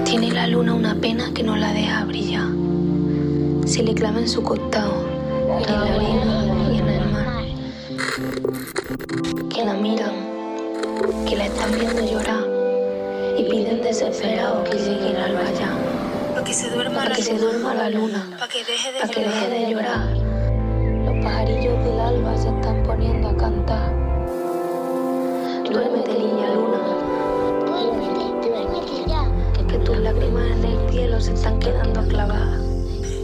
[0.04, 2.48] Tiene la luna una pena que no la deja brillar.
[3.64, 5.06] Se le clava en su costado,
[5.56, 7.44] en la arena y en el mar.
[9.54, 10.14] Que la miran,
[11.28, 12.47] que la están viendo llorar
[13.38, 15.70] y piden desesperados que llegue el alba ya.
[16.32, 19.20] Para que se duerma, la, que se duerma la luna, para que, deje de, que
[19.20, 20.08] deje de llorar.
[21.04, 23.92] Los pajarillos del alba se están poniendo a cantar.
[25.70, 26.78] Duérmete, niña luna.
[27.66, 29.66] Duérmete, duérmete ya.
[29.68, 32.62] Que tus lágrimas en el cielo se están quedando clavadas.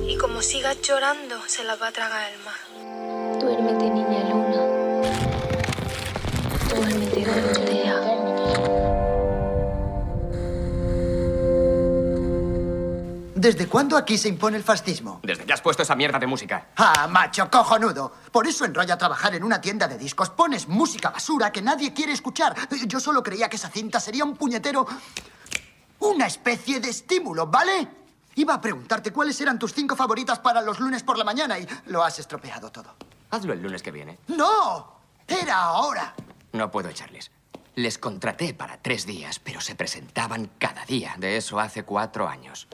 [0.07, 3.41] Y como sigas llorando, se las va a tragar el mar.
[3.41, 4.61] Duérmete, niña luna.
[6.71, 7.74] Duérmete, duérmete
[13.45, 15.21] ¿Desde cuándo aquí se impone el fascismo?
[15.23, 16.69] Desde que has puesto esa mierda de música.
[16.77, 18.11] Ah, macho, cojonudo.
[18.33, 20.31] Por eso enrolla trabajar en una tienda de discos.
[20.31, 22.57] Pones música basura que nadie quiere escuchar.
[22.87, 24.87] Yo solo creía que esa cinta sería un puñetero...
[26.01, 27.87] Una especie de estímulo, ¿vale?
[28.37, 31.69] Iba a preguntarte cuáles eran tus cinco favoritas para los lunes por la mañana y
[31.89, 32.95] lo has estropeado todo.
[33.31, 34.21] Hazlo el lunes que viene.
[34.29, 35.01] ¡No!
[35.29, 36.15] Era ahora.
[36.53, 37.31] No puedo echarles.
[37.75, 41.17] Les contraté para tres días, pero se presentaban cada día.
[41.19, 42.69] De eso hace cuatro años.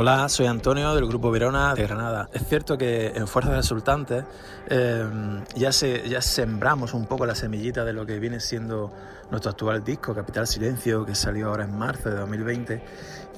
[0.00, 2.28] Hola, soy Antonio del Grupo Verona de Granada.
[2.32, 4.22] Es cierto que en Fuerzas Resultantes
[4.70, 5.04] eh,
[5.56, 8.92] ya, se, ya sembramos un poco la semillita de lo que viene siendo
[9.32, 12.80] nuestro actual disco, Capital Silencio, que salió ahora en marzo de 2020.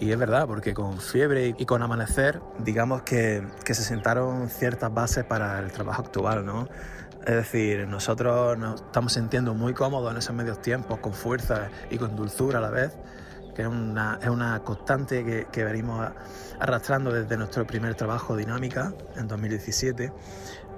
[0.01, 4.93] Y es verdad, porque con Fiebre y con Amanecer, digamos que, que se sentaron ciertas
[4.93, 6.69] bases para el trabajo actual, ¿no?
[7.21, 11.97] Es decir, nosotros nos estamos sintiendo muy cómodos en esos medios tiempos, con fuerza y
[11.97, 12.93] con dulzura a la vez
[13.55, 16.11] que es una, es una constante que, que, venimos
[16.59, 20.13] arrastrando desde nuestro primer trabajo Dinámica en 2017.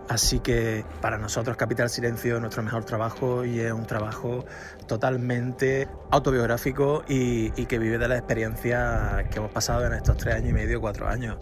[0.08, 4.44] Así que para nosotros Capital Silencio es nuestro mejor trabajo y es un trabajo
[4.86, 10.50] totalmente autobiográfico y, que vive de la experiencia que hemos pasado en estos tres años
[10.50, 11.38] y medio, cuatro años.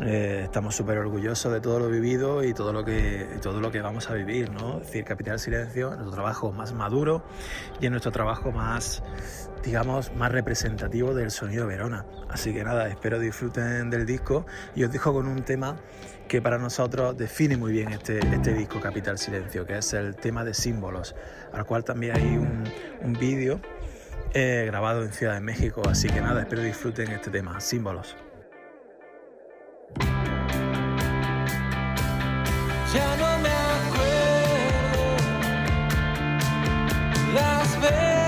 [0.00, 3.80] Eh, estamos súper orgullosos de todo lo vivido y todo lo que, todo lo que
[3.80, 4.50] vamos a vivir.
[4.50, 4.78] ¿no?
[4.78, 7.22] Es decir, Capital Silencio es nuestro trabajo más maduro
[7.80, 9.02] y es nuestro trabajo más,
[9.62, 12.06] digamos, más representativo del sonido Verona.
[12.28, 15.76] Así que nada, espero disfruten del disco y os dejo con un tema
[16.28, 20.44] que para nosotros define muy bien este, este disco Capital Silencio, que es el tema
[20.44, 21.16] de símbolos,
[21.52, 22.64] al cual también hay un,
[23.02, 23.60] un vídeo
[24.32, 28.16] eh, grabado en Ciudad de México, así que nada, espero disfruten este tema, símbolos.
[32.94, 35.16] Ya no me acuerdo
[37.34, 38.19] las veces.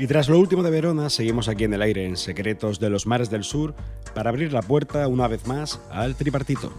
[0.00, 3.08] Y tras lo último de Verona, seguimos aquí en el aire en Secretos de los
[3.08, 3.74] Mares del Sur
[4.14, 6.72] para abrir la puerta una vez más al tripartito.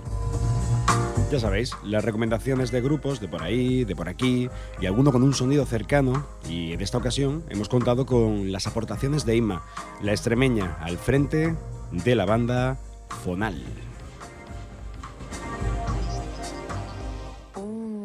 [1.30, 4.50] Ya sabéis, las recomendaciones de grupos de por ahí, de por aquí
[4.82, 9.26] y alguno con un sonido cercano y en esta ocasión hemos contado con las aportaciones
[9.26, 9.64] de Inma,
[10.02, 11.56] la extremeña al frente
[11.92, 12.80] de la banda
[13.26, 13.62] Fonal.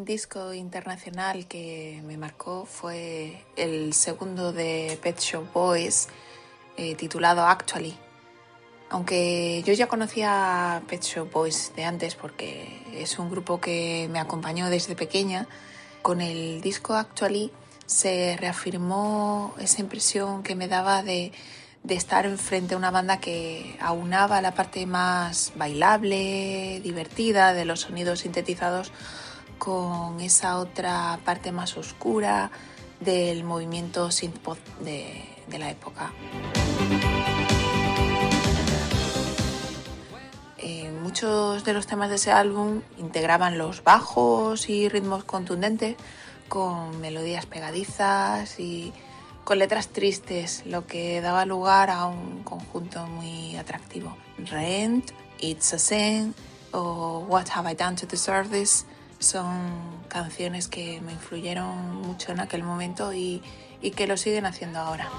[0.05, 6.07] Disco internacional que me marcó fue el segundo de Pet Shop Boys,
[6.77, 7.97] eh, titulado Actually.
[8.89, 14.19] Aunque yo ya conocía Pet Shop Boys de antes porque es un grupo que me
[14.19, 15.47] acompañó desde pequeña,
[16.03, 17.51] con el disco Actually
[17.87, 21.31] se reafirmó esa impresión que me daba de,
[21.83, 27.81] de estar enfrente a una banda que aunaba la parte más bailable, divertida de los
[27.81, 28.91] sonidos sintetizados
[29.57, 32.51] con esa otra parte más oscura
[32.99, 36.11] del movimiento synthpop de, de la época.
[40.57, 45.95] Eh, muchos de los temas de ese álbum integraban los bajos y ritmos contundentes
[46.47, 48.93] con melodías pegadizas y
[49.43, 54.17] con letras tristes, lo que daba lugar a un conjunto muy atractivo.
[54.39, 56.33] Rent, It's a Sin
[56.71, 58.85] o What Have I Done to Deserve This
[59.19, 63.41] son canciones que me influyeron mucho en aquel momento y,
[63.81, 65.09] y que lo siguen haciendo ahora.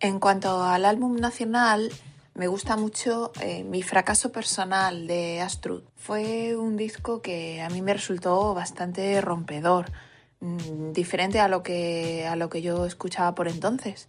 [0.00, 1.92] En cuanto al álbum nacional,
[2.38, 5.82] me gusta mucho eh, Mi fracaso personal de Astrud.
[5.96, 9.90] Fue un disco que a mí me resultó bastante rompedor,
[10.40, 14.06] mm, diferente a lo, que, a lo que yo escuchaba por entonces.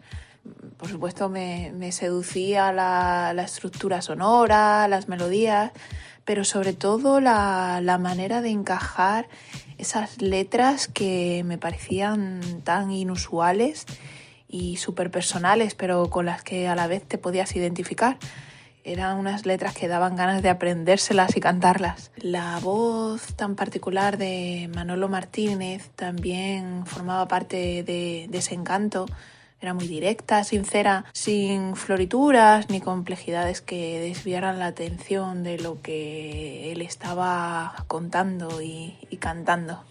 [0.77, 5.71] Por supuesto me, me seducía la, la, estructura sonora, las melodías,
[6.23, 9.27] pero sobre todo la, la manera de encajar
[9.79, 13.85] esas letras que me parecían tan inusuales
[14.49, 18.17] y súper personales, pero con las que a la vez te podías identificar.
[18.83, 22.11] Eran unas letras que daban ganas de aprendérselas y cantarlas.
[22.15, 29.05] La voz tan particular de Manolo Martínez también formaba parte de, de ese encanto.
[29.61, 36.71] Era muy directa, sincera, sin florituras ni complejidades que desviaran la atención de lo que
[36.71, 39.83] él estaba contando y, y cantando.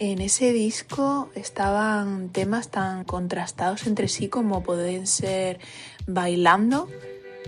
[0.00, 5.58] En ese disco estaban temas tan contrastados entre sí como pueden ser
[6.06, 6.88] Bailando,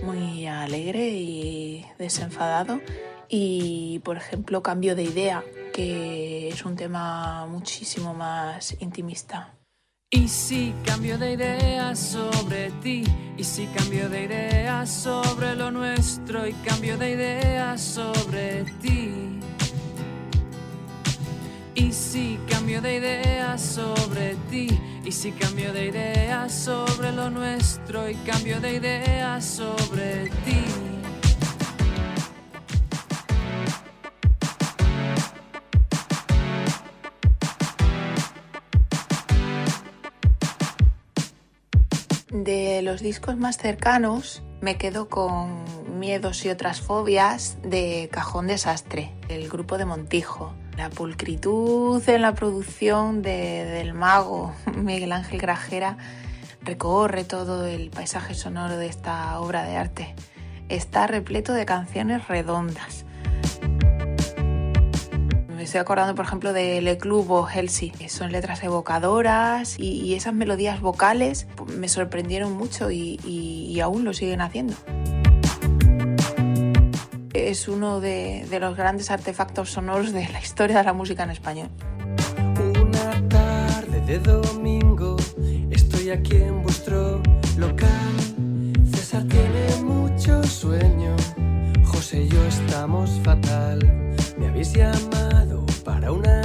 [0.02, 2.80] muy alegre y desenfadado,
[3.28, 9.54] y por ejemplo Cambio de idea, que es un tema muchísimo más intimista.
[10.10, 13.04] Y si cambio de idea sobre ti,
[13.36, 19.39] y si cambio de idea sobre lo nuestro, y cambio de idea sobre ti.
[21.80, 24.68] Y si cambio de idea sobre ti,
[25.02, 30.62] y si cambio de idea sobre lo nuestro, y cambio de idea sobre ti.
[42.30, 45.64] De los discos más cercanos, me quedo con
[45.98, 50.52] Miedos y otras fobias de Cajón Desastre, el grupo de Montijo.
[50.80, 55.98] La pulcritud en la producción de, del mago Miguel Ángel Grajera
[56.62, 60.14] recorre todo el paisaje sonoro de esta obra de arte.
[60.70, 63.04] Está repleto de canciones redondas.
[65.54, 67.92] Me estoy acordando, por ejemplo, de Le Club o Helsi.
[68.08, 74.06] Son letras evocadoras y, y esas melodías vocales me sorprendieron mucho y, y, y aún
[74.06, 74.74] lo siguen haciendo
[77.50, 81.30] es uno de, de, los grandes artefactos sonoros de la historia de la música en
[81.30, 81.68] español.
[82.80, 85.16] Una tarde de domingo
[85.70, 87.20] estoy aquí en vuestro
[87.58, 87.88] local.
[88.92, 91.16] César tiene mucho sueño,
[91.84, 93.78] José y yo estamos fatal.
[94.38, 96.39] Me habéis llamado para una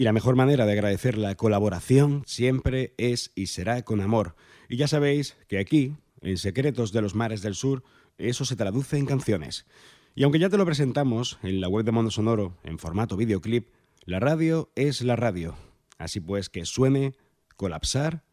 [0.00, 4.34] Y la mejor manera de agradecer la colaboración siempre es y será con amor.
[4.66, 7.82] Y ya sabéis que aquí, en Secretos de los Mares del Sur,
[8.16, 9.66] eso se traduce en canciones.
[10.14, 13.68] Y aunque ya te lo presentamos en la web de Mundo Sonoro en formato videoclip,
[14.06, 15.54] la radio es la radio.
[15.98, 17.12] Así pues, que suene
[17.56, 18.24] colapsar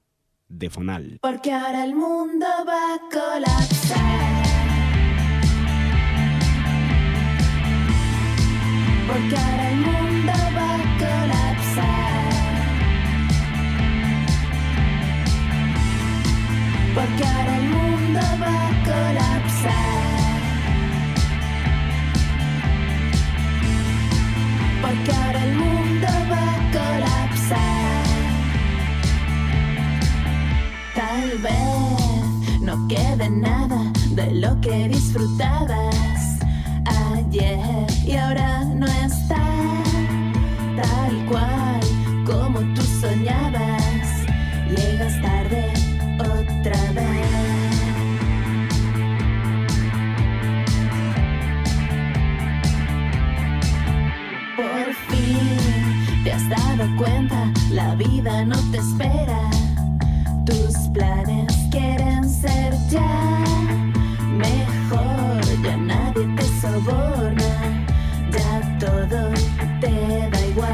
[0.47, 1.19] de Fonal.
[1.21, 4.45] Porque ahora el mundo va a colapsar.
[9.05, 10.06] Porque ahora el mundo
[16.97, 19.71] Porque ahora el mundo va a colapsar.
[24.81, 28.05] Porque ahora el mundo va a colapsar.
[30.95, 33.79] Tal vez no quede nada
[34.15, 36.39] de lo que disfrutabas
[37.13, 39.56] ayer y ahora no está
[56.77, 59.49] dado cuenta, la vida no te espera.
[60.45, 63.43] Tus planes quieren ser ya
[64.29, 67.85] mejor, ya nadie te soborna,
[68.31, 69.31] ya todo
[69.81, 70.71] te da igual.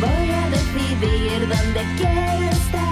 [0.00, 2.84] Voy a decidir dónde quiero estar.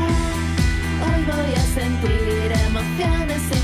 [1.04, 3.61] Hoy voy a sentir emociones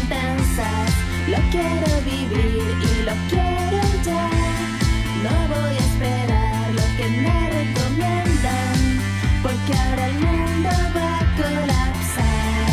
[0.59, 4.29] Lo quiero vivir y lo quiero ya.
[5.23, 8.79] No voy a esperar lo que me recomiendan.
[9.41, 12.71] Porque ahora el mundo va a colapsar.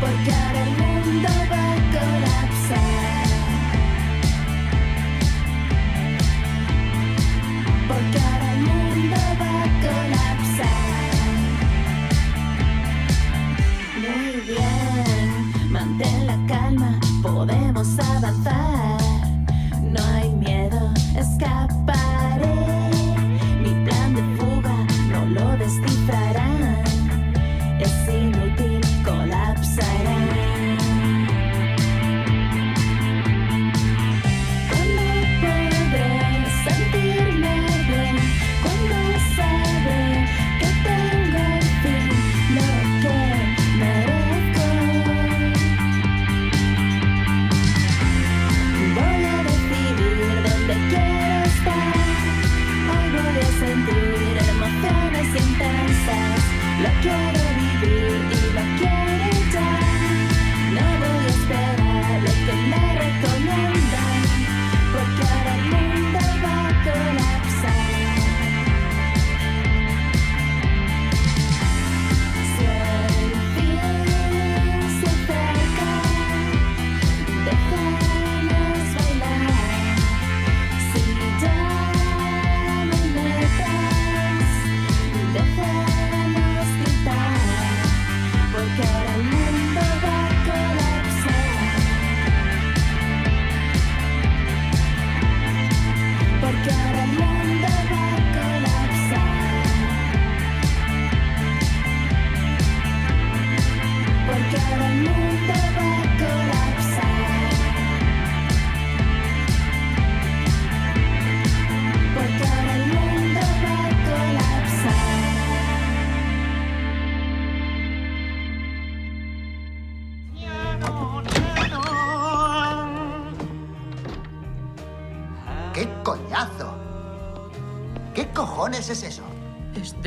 [0.00, 0.32] Porque
[15.70, 18.87] mantén la calma, podemos avanzar.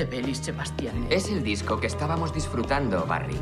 [0.01, 1.05] De Belis Sebastián.
[1.11, 3.39] Es el disco que estábamos disfrutando, Barry.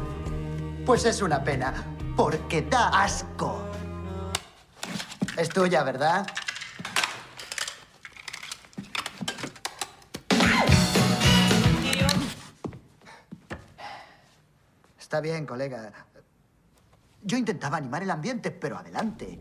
[0.85, 1.73] Pues es una pena,
[2.17, 3.63] porque da asco.
[5.37, 6.27] Es tuya, ¿verdad?
[14.99, 15.93] Está bien, colega.
[17.21, 19.39] Yo intentaba animar el ambiente, pero adelante.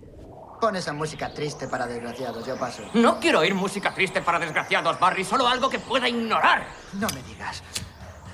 [0.60, 2.82] Pon esa música triste para desgraciados, yo paso.
[2.94, 5.24] No quiero oír música triste para desgraciados, Barry.
[5.24, 6.66] Solo algo que pueda ignorar.
[6.94, 7.62] No me digas.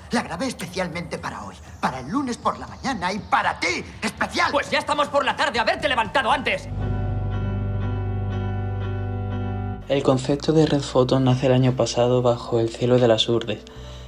[0.09, 4.51] La grabé especialmente para hoy, para el lunes por la mañana y para ti, especial.
[4.51, 5.59] Pues ya estamos por la tarde.
[5.59, 6.67] Haberte levantado antes.
[9.87, 13.63] El concepto de Red Photo nace el año pasado bajo el cielo de las Urdes.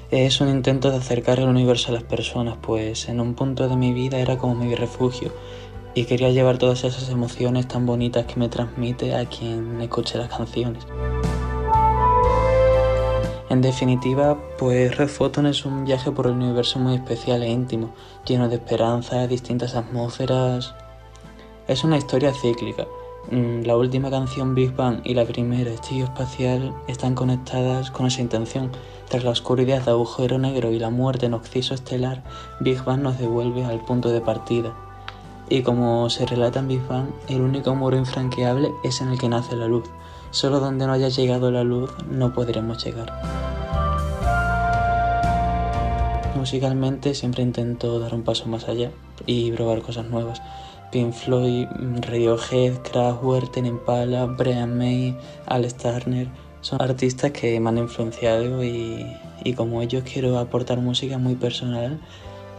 [0.09, 3.75] Es un intento de acercar el universo a las personas, pues en un punto de
[3.75, 5.33] mi vida era como mi refugio
[5.97, 10.29] y quería llevar todas esas emociones tan bonitas que me transmite a quien escuche las
[10.29, 10.85] canciones.
[13.49, 17.95] En definitiva, pues Red Photon es un viaje por el universo muy especial e íntimo,
[18.27, 20.75] lleno de esperanza, distintas atmósferas.
[21.67, 22.85] Es una historia cíclica.
[23.31, 28.21] Mm, La última canción Big Bang y la primera Estillo Espacial están conectadas con esa
[28.21, 28.71] intención.
[29.09, 32.23] Tras la oscuridad de agujero negro y la muerte en occiso estelar,
[32.59, 34.86] Big Bang nos devuelve al punto de partida.
[35.49, 39.29] Y como se relata en Big Bang, el único muro infranqueable es en el que
[39.29, 39.85] nace la luz.
[40.31, 43.13] Solo donde no haya llegado la luz no podremos llegar.
[46.35, 48.91] Musicalmente siempre intento dar un paso más allá
[49.25, 50.41] y probar cosas nuevas.
[50.91, 51.67] Pink Floyd,
[52.01, 56.27] Radiohead, Kraftwerk, Impala, Brian May, Alex Turner
[56.59, 62.01] son artistas que me han influenciado y como ellos quiero aportar música muy personal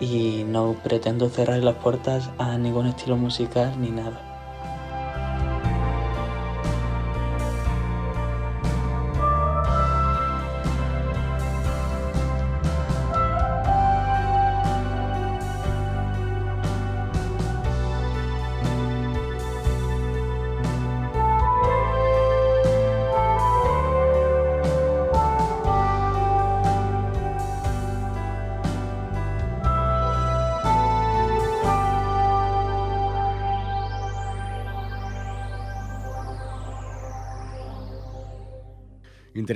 [0.01, 4.28] y no pretendo cerrar las puertas a ningún estilo musical ni nada.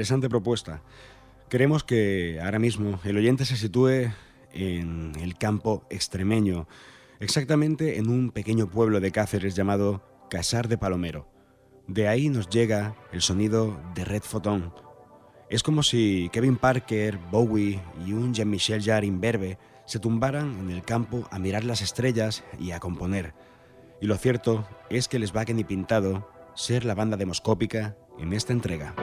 [0.03, 0.83] Interesante propuesta.
[1.49, 4.11] Queremos que ahora mismo el oyente se sitúe
[4.53, 6.67] en el campo extremeño,
[7.21, 11.29] exactamente en un pequeño pueblo de Cáceres llamado Casar de Palomero.
[11.87, 14.75] De ahí nos llega el sonido de Red Photon.
[15.49, 20.83] Es como si Kevin Parker, Bowie y un Jean-Michel Jarre imberbe se tumbaran en el
[20.83, 23.35] campo a mirar las estrellas y a componer.
[24.01, 28.33] Y lo cierto es que les va que ni pintado ser la banda demoscópica en
[28.33, 28.97] esta entrega.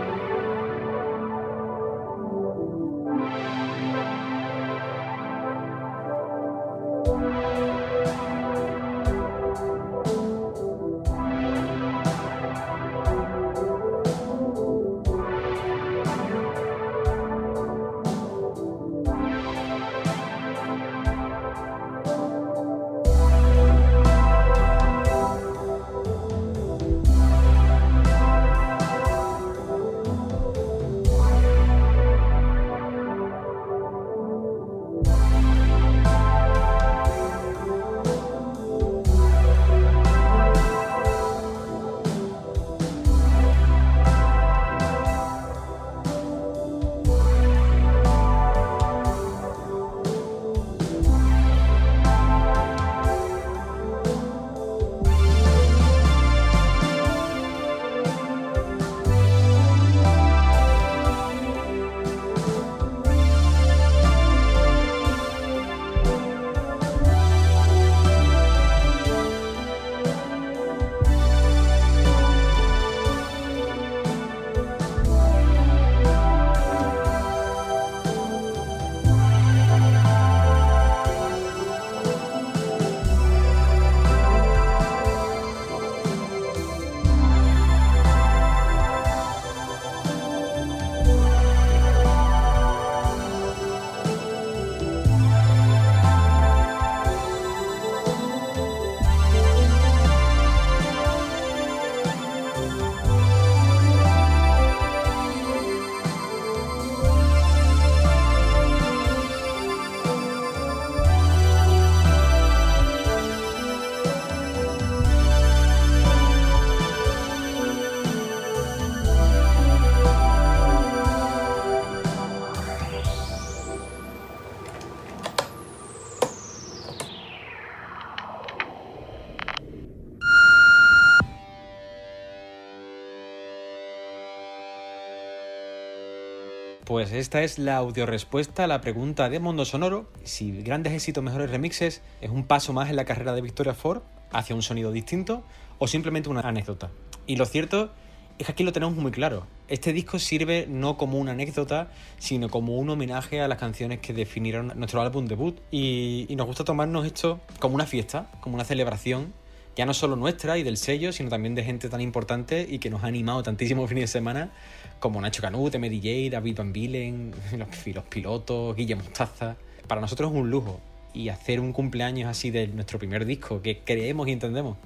[136.99, 141.49] Pues esta es la audiorespuesta a la pregunta de Mundo Sonoro, si grandes éxitos, mejores
[141.49, 144.01] remixes es un paso más en la carrera de Victoria Ford
[144.33, 145.41] hacia un sonido distinto
[145.77, 146.91] o simplemente una anécdota.
[147.25, 147.89] Y lo cierto
[148.37, 149.47] es que aquí lo tenemos muy claro.
[149.69, 154.11] Este disco sirve no como una anécdota, sino como un homenaje a las canciones que
[154.11, 155.57] definieron nuestro álbum debut.
[155.71, 159.31] Y, y nos gusta tomarnos esto como una fiesta, como una celebración
[159.79, 162.89] ya no solo nuestra y del sello, sino también de gente tan importante y que
[162.89, 164.51] nos ha animado tantísimos fines de semana,
[164.99, 169.57] como Nacho Canut, MDJ, David Van Bilen, los, pilotos, Guille Mostaza.
[169.87, 170.79] Para nosotros es un lujo
[171.13, 174.77] y hacer un cumpleaños así de nuestro primer disco, que creemos y entendemos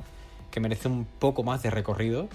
[0.51, 2.29] que merece un poco más de recorrido,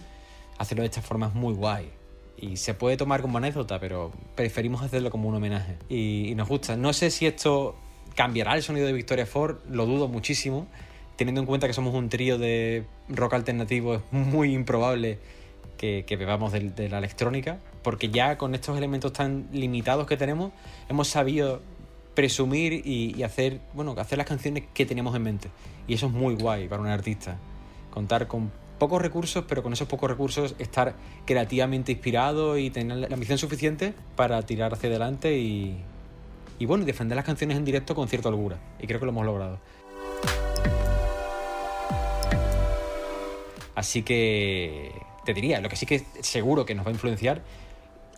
[0.59, 1.89] hacerlo de esta forma es muy guay.
[2.37, 5.77] Y se puede tomar como anécdota, pero preferimos hacerlo como un homenaje.
[5.89, 6.77] Y, nos gusta.
[6.77, 7.77] No sé si esto
[8.15, 10.67] cambiará el sonido de Victoria Ford, lo dudo muchísimo.
[11.17, 15.19] Teniendo en cuenta que somos un trío de rock alternativo, es muy improbable
[15.77, 20.53] que, que bebamos de la electrónica, porque ya con estos elementos tan limitados que tenemos,
[20.89, 21.61] hemos sabido
[22.15, 25.51] presumir y, hacer, bueno, hacer las canciones que teníamos en mente.
[25.87, 27.39] Y eso es muy guay para un artista.
[27.93, 33.15] Contar con pocos recursos, pero con esos pocos recursos estar creativamente inspirado y tener la
[33.15, 35.81] ambición suficiente para tirar hacia adelante y,
[36.59, 38.59] y bueno, defender las canciones en directo con cierta holgura.
[38.81, 39.61] Y creo que lo hemos logrado.
[43.77, 44.91] Así que
[45.25, 47.43] te diría, lo que sí que seguro que nos va a influenciar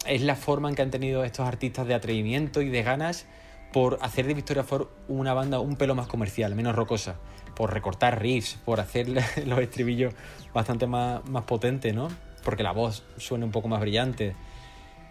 [0.06, 3.26] es la forma en que han tenido estos artistas de atrevimiento y de ganas
[3.72, 7.16] por hacer de Victoria Ford una banda un pelo más comercial, menos rocosa,
[7.54, 9.08] por recortar riffs, por hacer
[9.46, 10.14] los estribillos
[10.52, 12.08] bastante más, más potentes, ¿no?
[12.44, 14.34] Porque la voz suene un poco más brillante.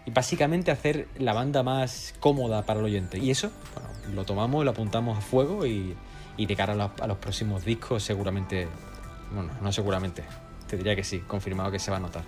[0.04, 3.18] Y básicamente hacer la banda más cómoda para el oyente.
[3.18, 5.94] Y eso, bueno, lo tomamos, lo apuntamos a fuego y,
[6.36, 8.66] y de cara a los, a los, próximos discos seguramente,
[9.32, 10.24] bueno, no seguramente,
[10.66, 12.24] te diría que sí, confirmado que se va a notar.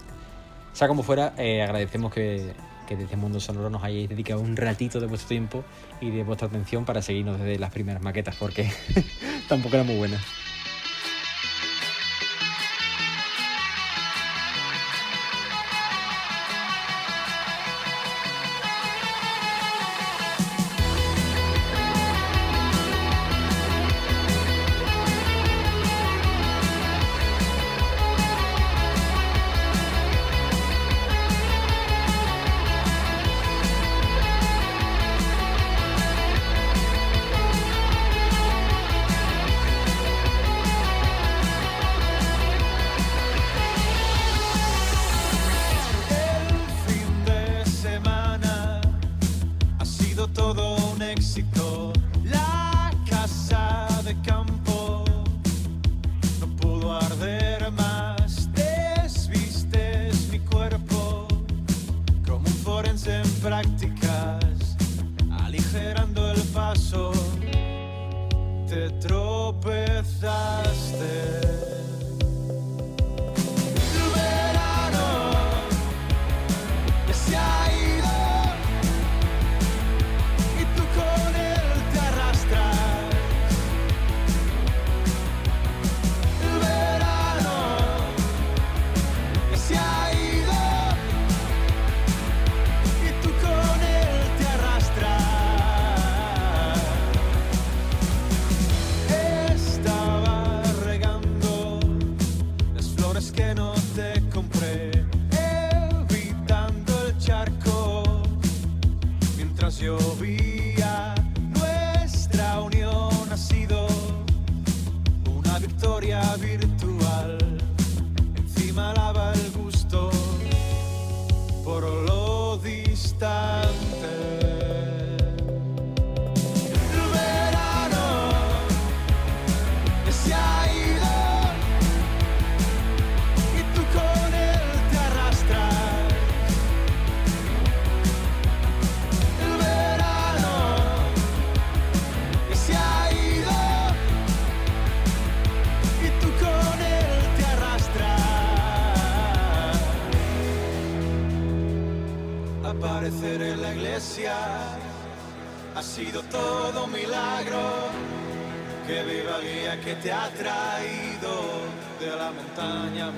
[0.73, 2.55] Sea como fuera, eh, agradecemos que,
[2.89, 5.65] que desde Mundo Sonoro nos hayáis dedicado un ratito de vuestro tiempo
[6.01, 8.71] y de vuestra atención para seguirnos desde las primeras maquetas, porque
[9.49, 10.42] tampoco eran muy buenas.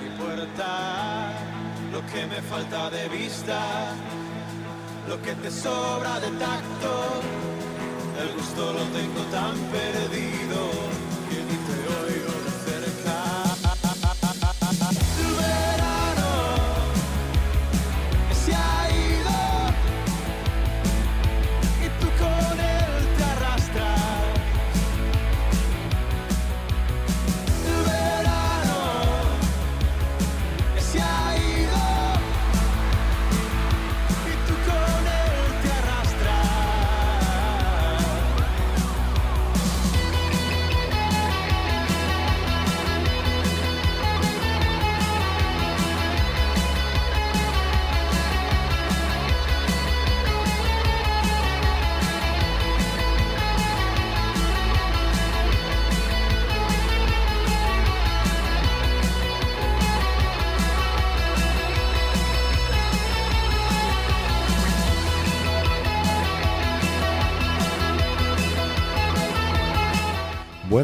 [0.05, 1.31] mi puerta,
[1.91, 3.59] lo que me falta de vista,
[5.09, 6.93] lo que te sobra de tacto,
[8.21, 10.59] el gusto lo tengo tan perdido
[11.29, 11.77] que ni te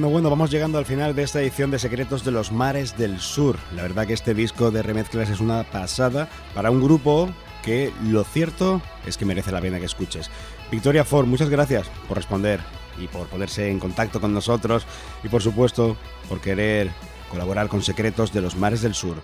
[0.01, 3.19] Bueno, bueno, vamos llegando al final de esta edición de Secretos de los Mares del
[3.19, 3.59] Sur.
[3.75, 7.29] La verdad que este disco de remezclas es una pasada para un grupo
[7.63, 10.31] que lo cierto es que merece la pena que escuches.
[10.71, 12.61] Victoria Ford, muchas gracias por responder
[12.97, 14.87] y por ponerse en contacto con nosotros
[15.23, 15.95] y por supuesto
[16.27, 16.89] por querer
[17.29, 19.17] colaborar con Secretos de los Mares del Sur.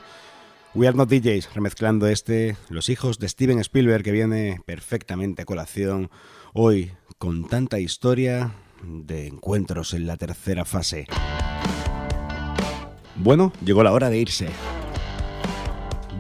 [0.75, 5.45] We Are Not DJs, remezclando este Los hijos de Steven Spielberg que viene perfectamente a
[5.45, 6.11] colación
[6.53, 8.53] hoy con tanta historia
[8.84, 11.07] de encuentros en la tercera fase.
[13.15, 14.47] Bueno, llegó la hora de irse.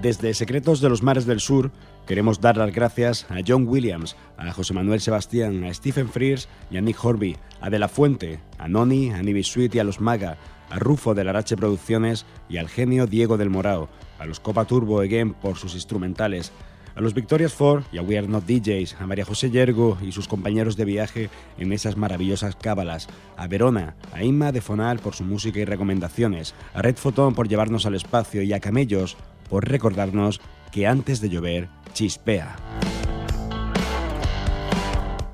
[0.01, 1.71] Desde Secretos de los Mares del Sur,
[2.05, 6.77] queremos dar las gracias a John Williams, a José Manuel Sebastián, a Stephen Frears y
[6.77, 9.99] a Nick Horby, a De La Fuente, a Noni, a Nibi Sweet y a los
[9.99, 10.37] Maga,
[10.69, 13.89] a Rufo de Larache Producciones y al genio Diego del Morao,
[14.19, 16.51] a los Copa Turbo Again por sus instrumentales,
[16.97, 20.11] a los Victorias Ford y a We Are Not DJs, a María José Yergo y
[20.11, 21.29] sus compañeros de viaje
[21.59, 26.55] en esas maravillosas cábalas, a Verona, a Inma de Fonal por su música y recomendaciones,
[26.73, 29.15] a Red Fotón por llevarnos al espacio y a Camellos
[29.47, 30.41] por recordarnos
[30.71, 32.55] que antes de llover chispea.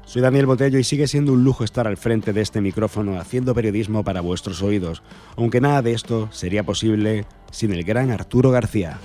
[0.03, 3.55] Soy Daniel Botello y sigue siendo un lujo estar al frente de este micrófono haciendo
[3.55, 5.01] periodismo para vuestros oídos,
[5.37, 8.99] aunque nada de esto sería posible sin el gran Arturo García.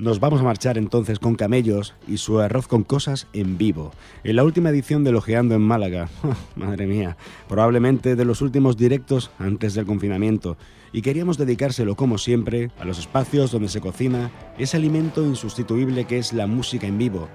[0.00, 3.92] Nos vamos a marchar entonces con Camellos y su arroz con cosas en vivo.
[4.24, 6.08] En la última edición de Lojeando en Málaga.
[6.56, 7.18] madre mía,
[7.50, 10.56] probablemente de los últimos directos antes del confinamiento.
[10.94, 16.16] Y queríamos dedicárselo, como siempre, a los espacios donde se cocina ese alimento insustituible que
[16.16, 17.28] es la música en vivo.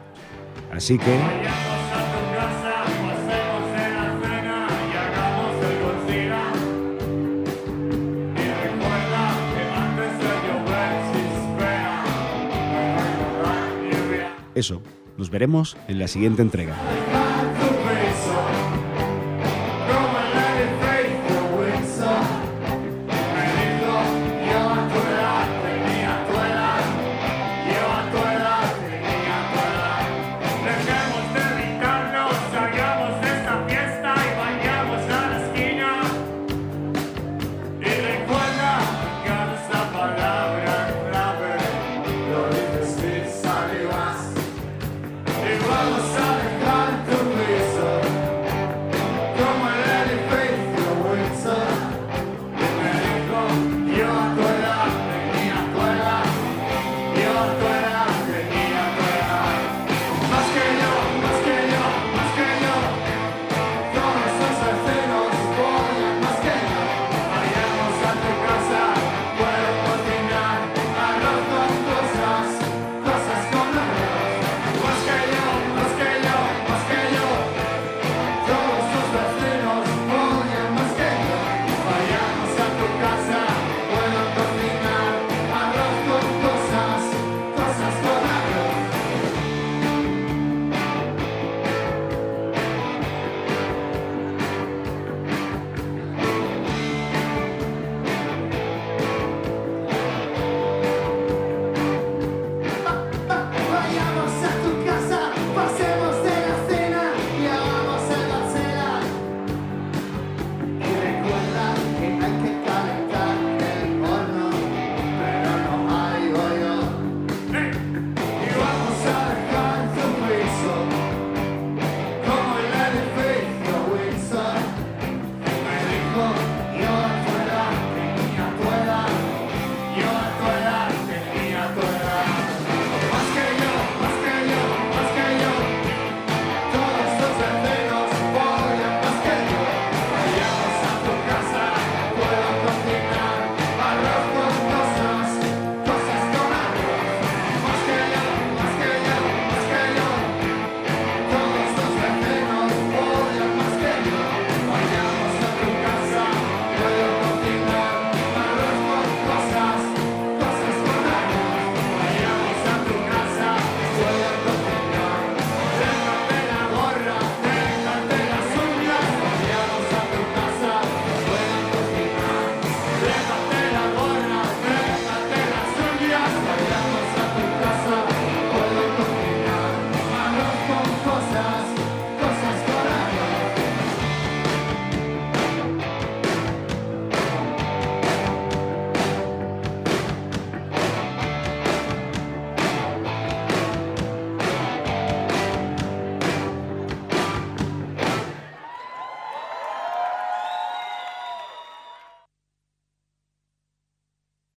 [0.72, 1.85] Así que...
[14.56, 14.82] Eso,
[15.18, 16.76] nos veremos en la siguiente entrega.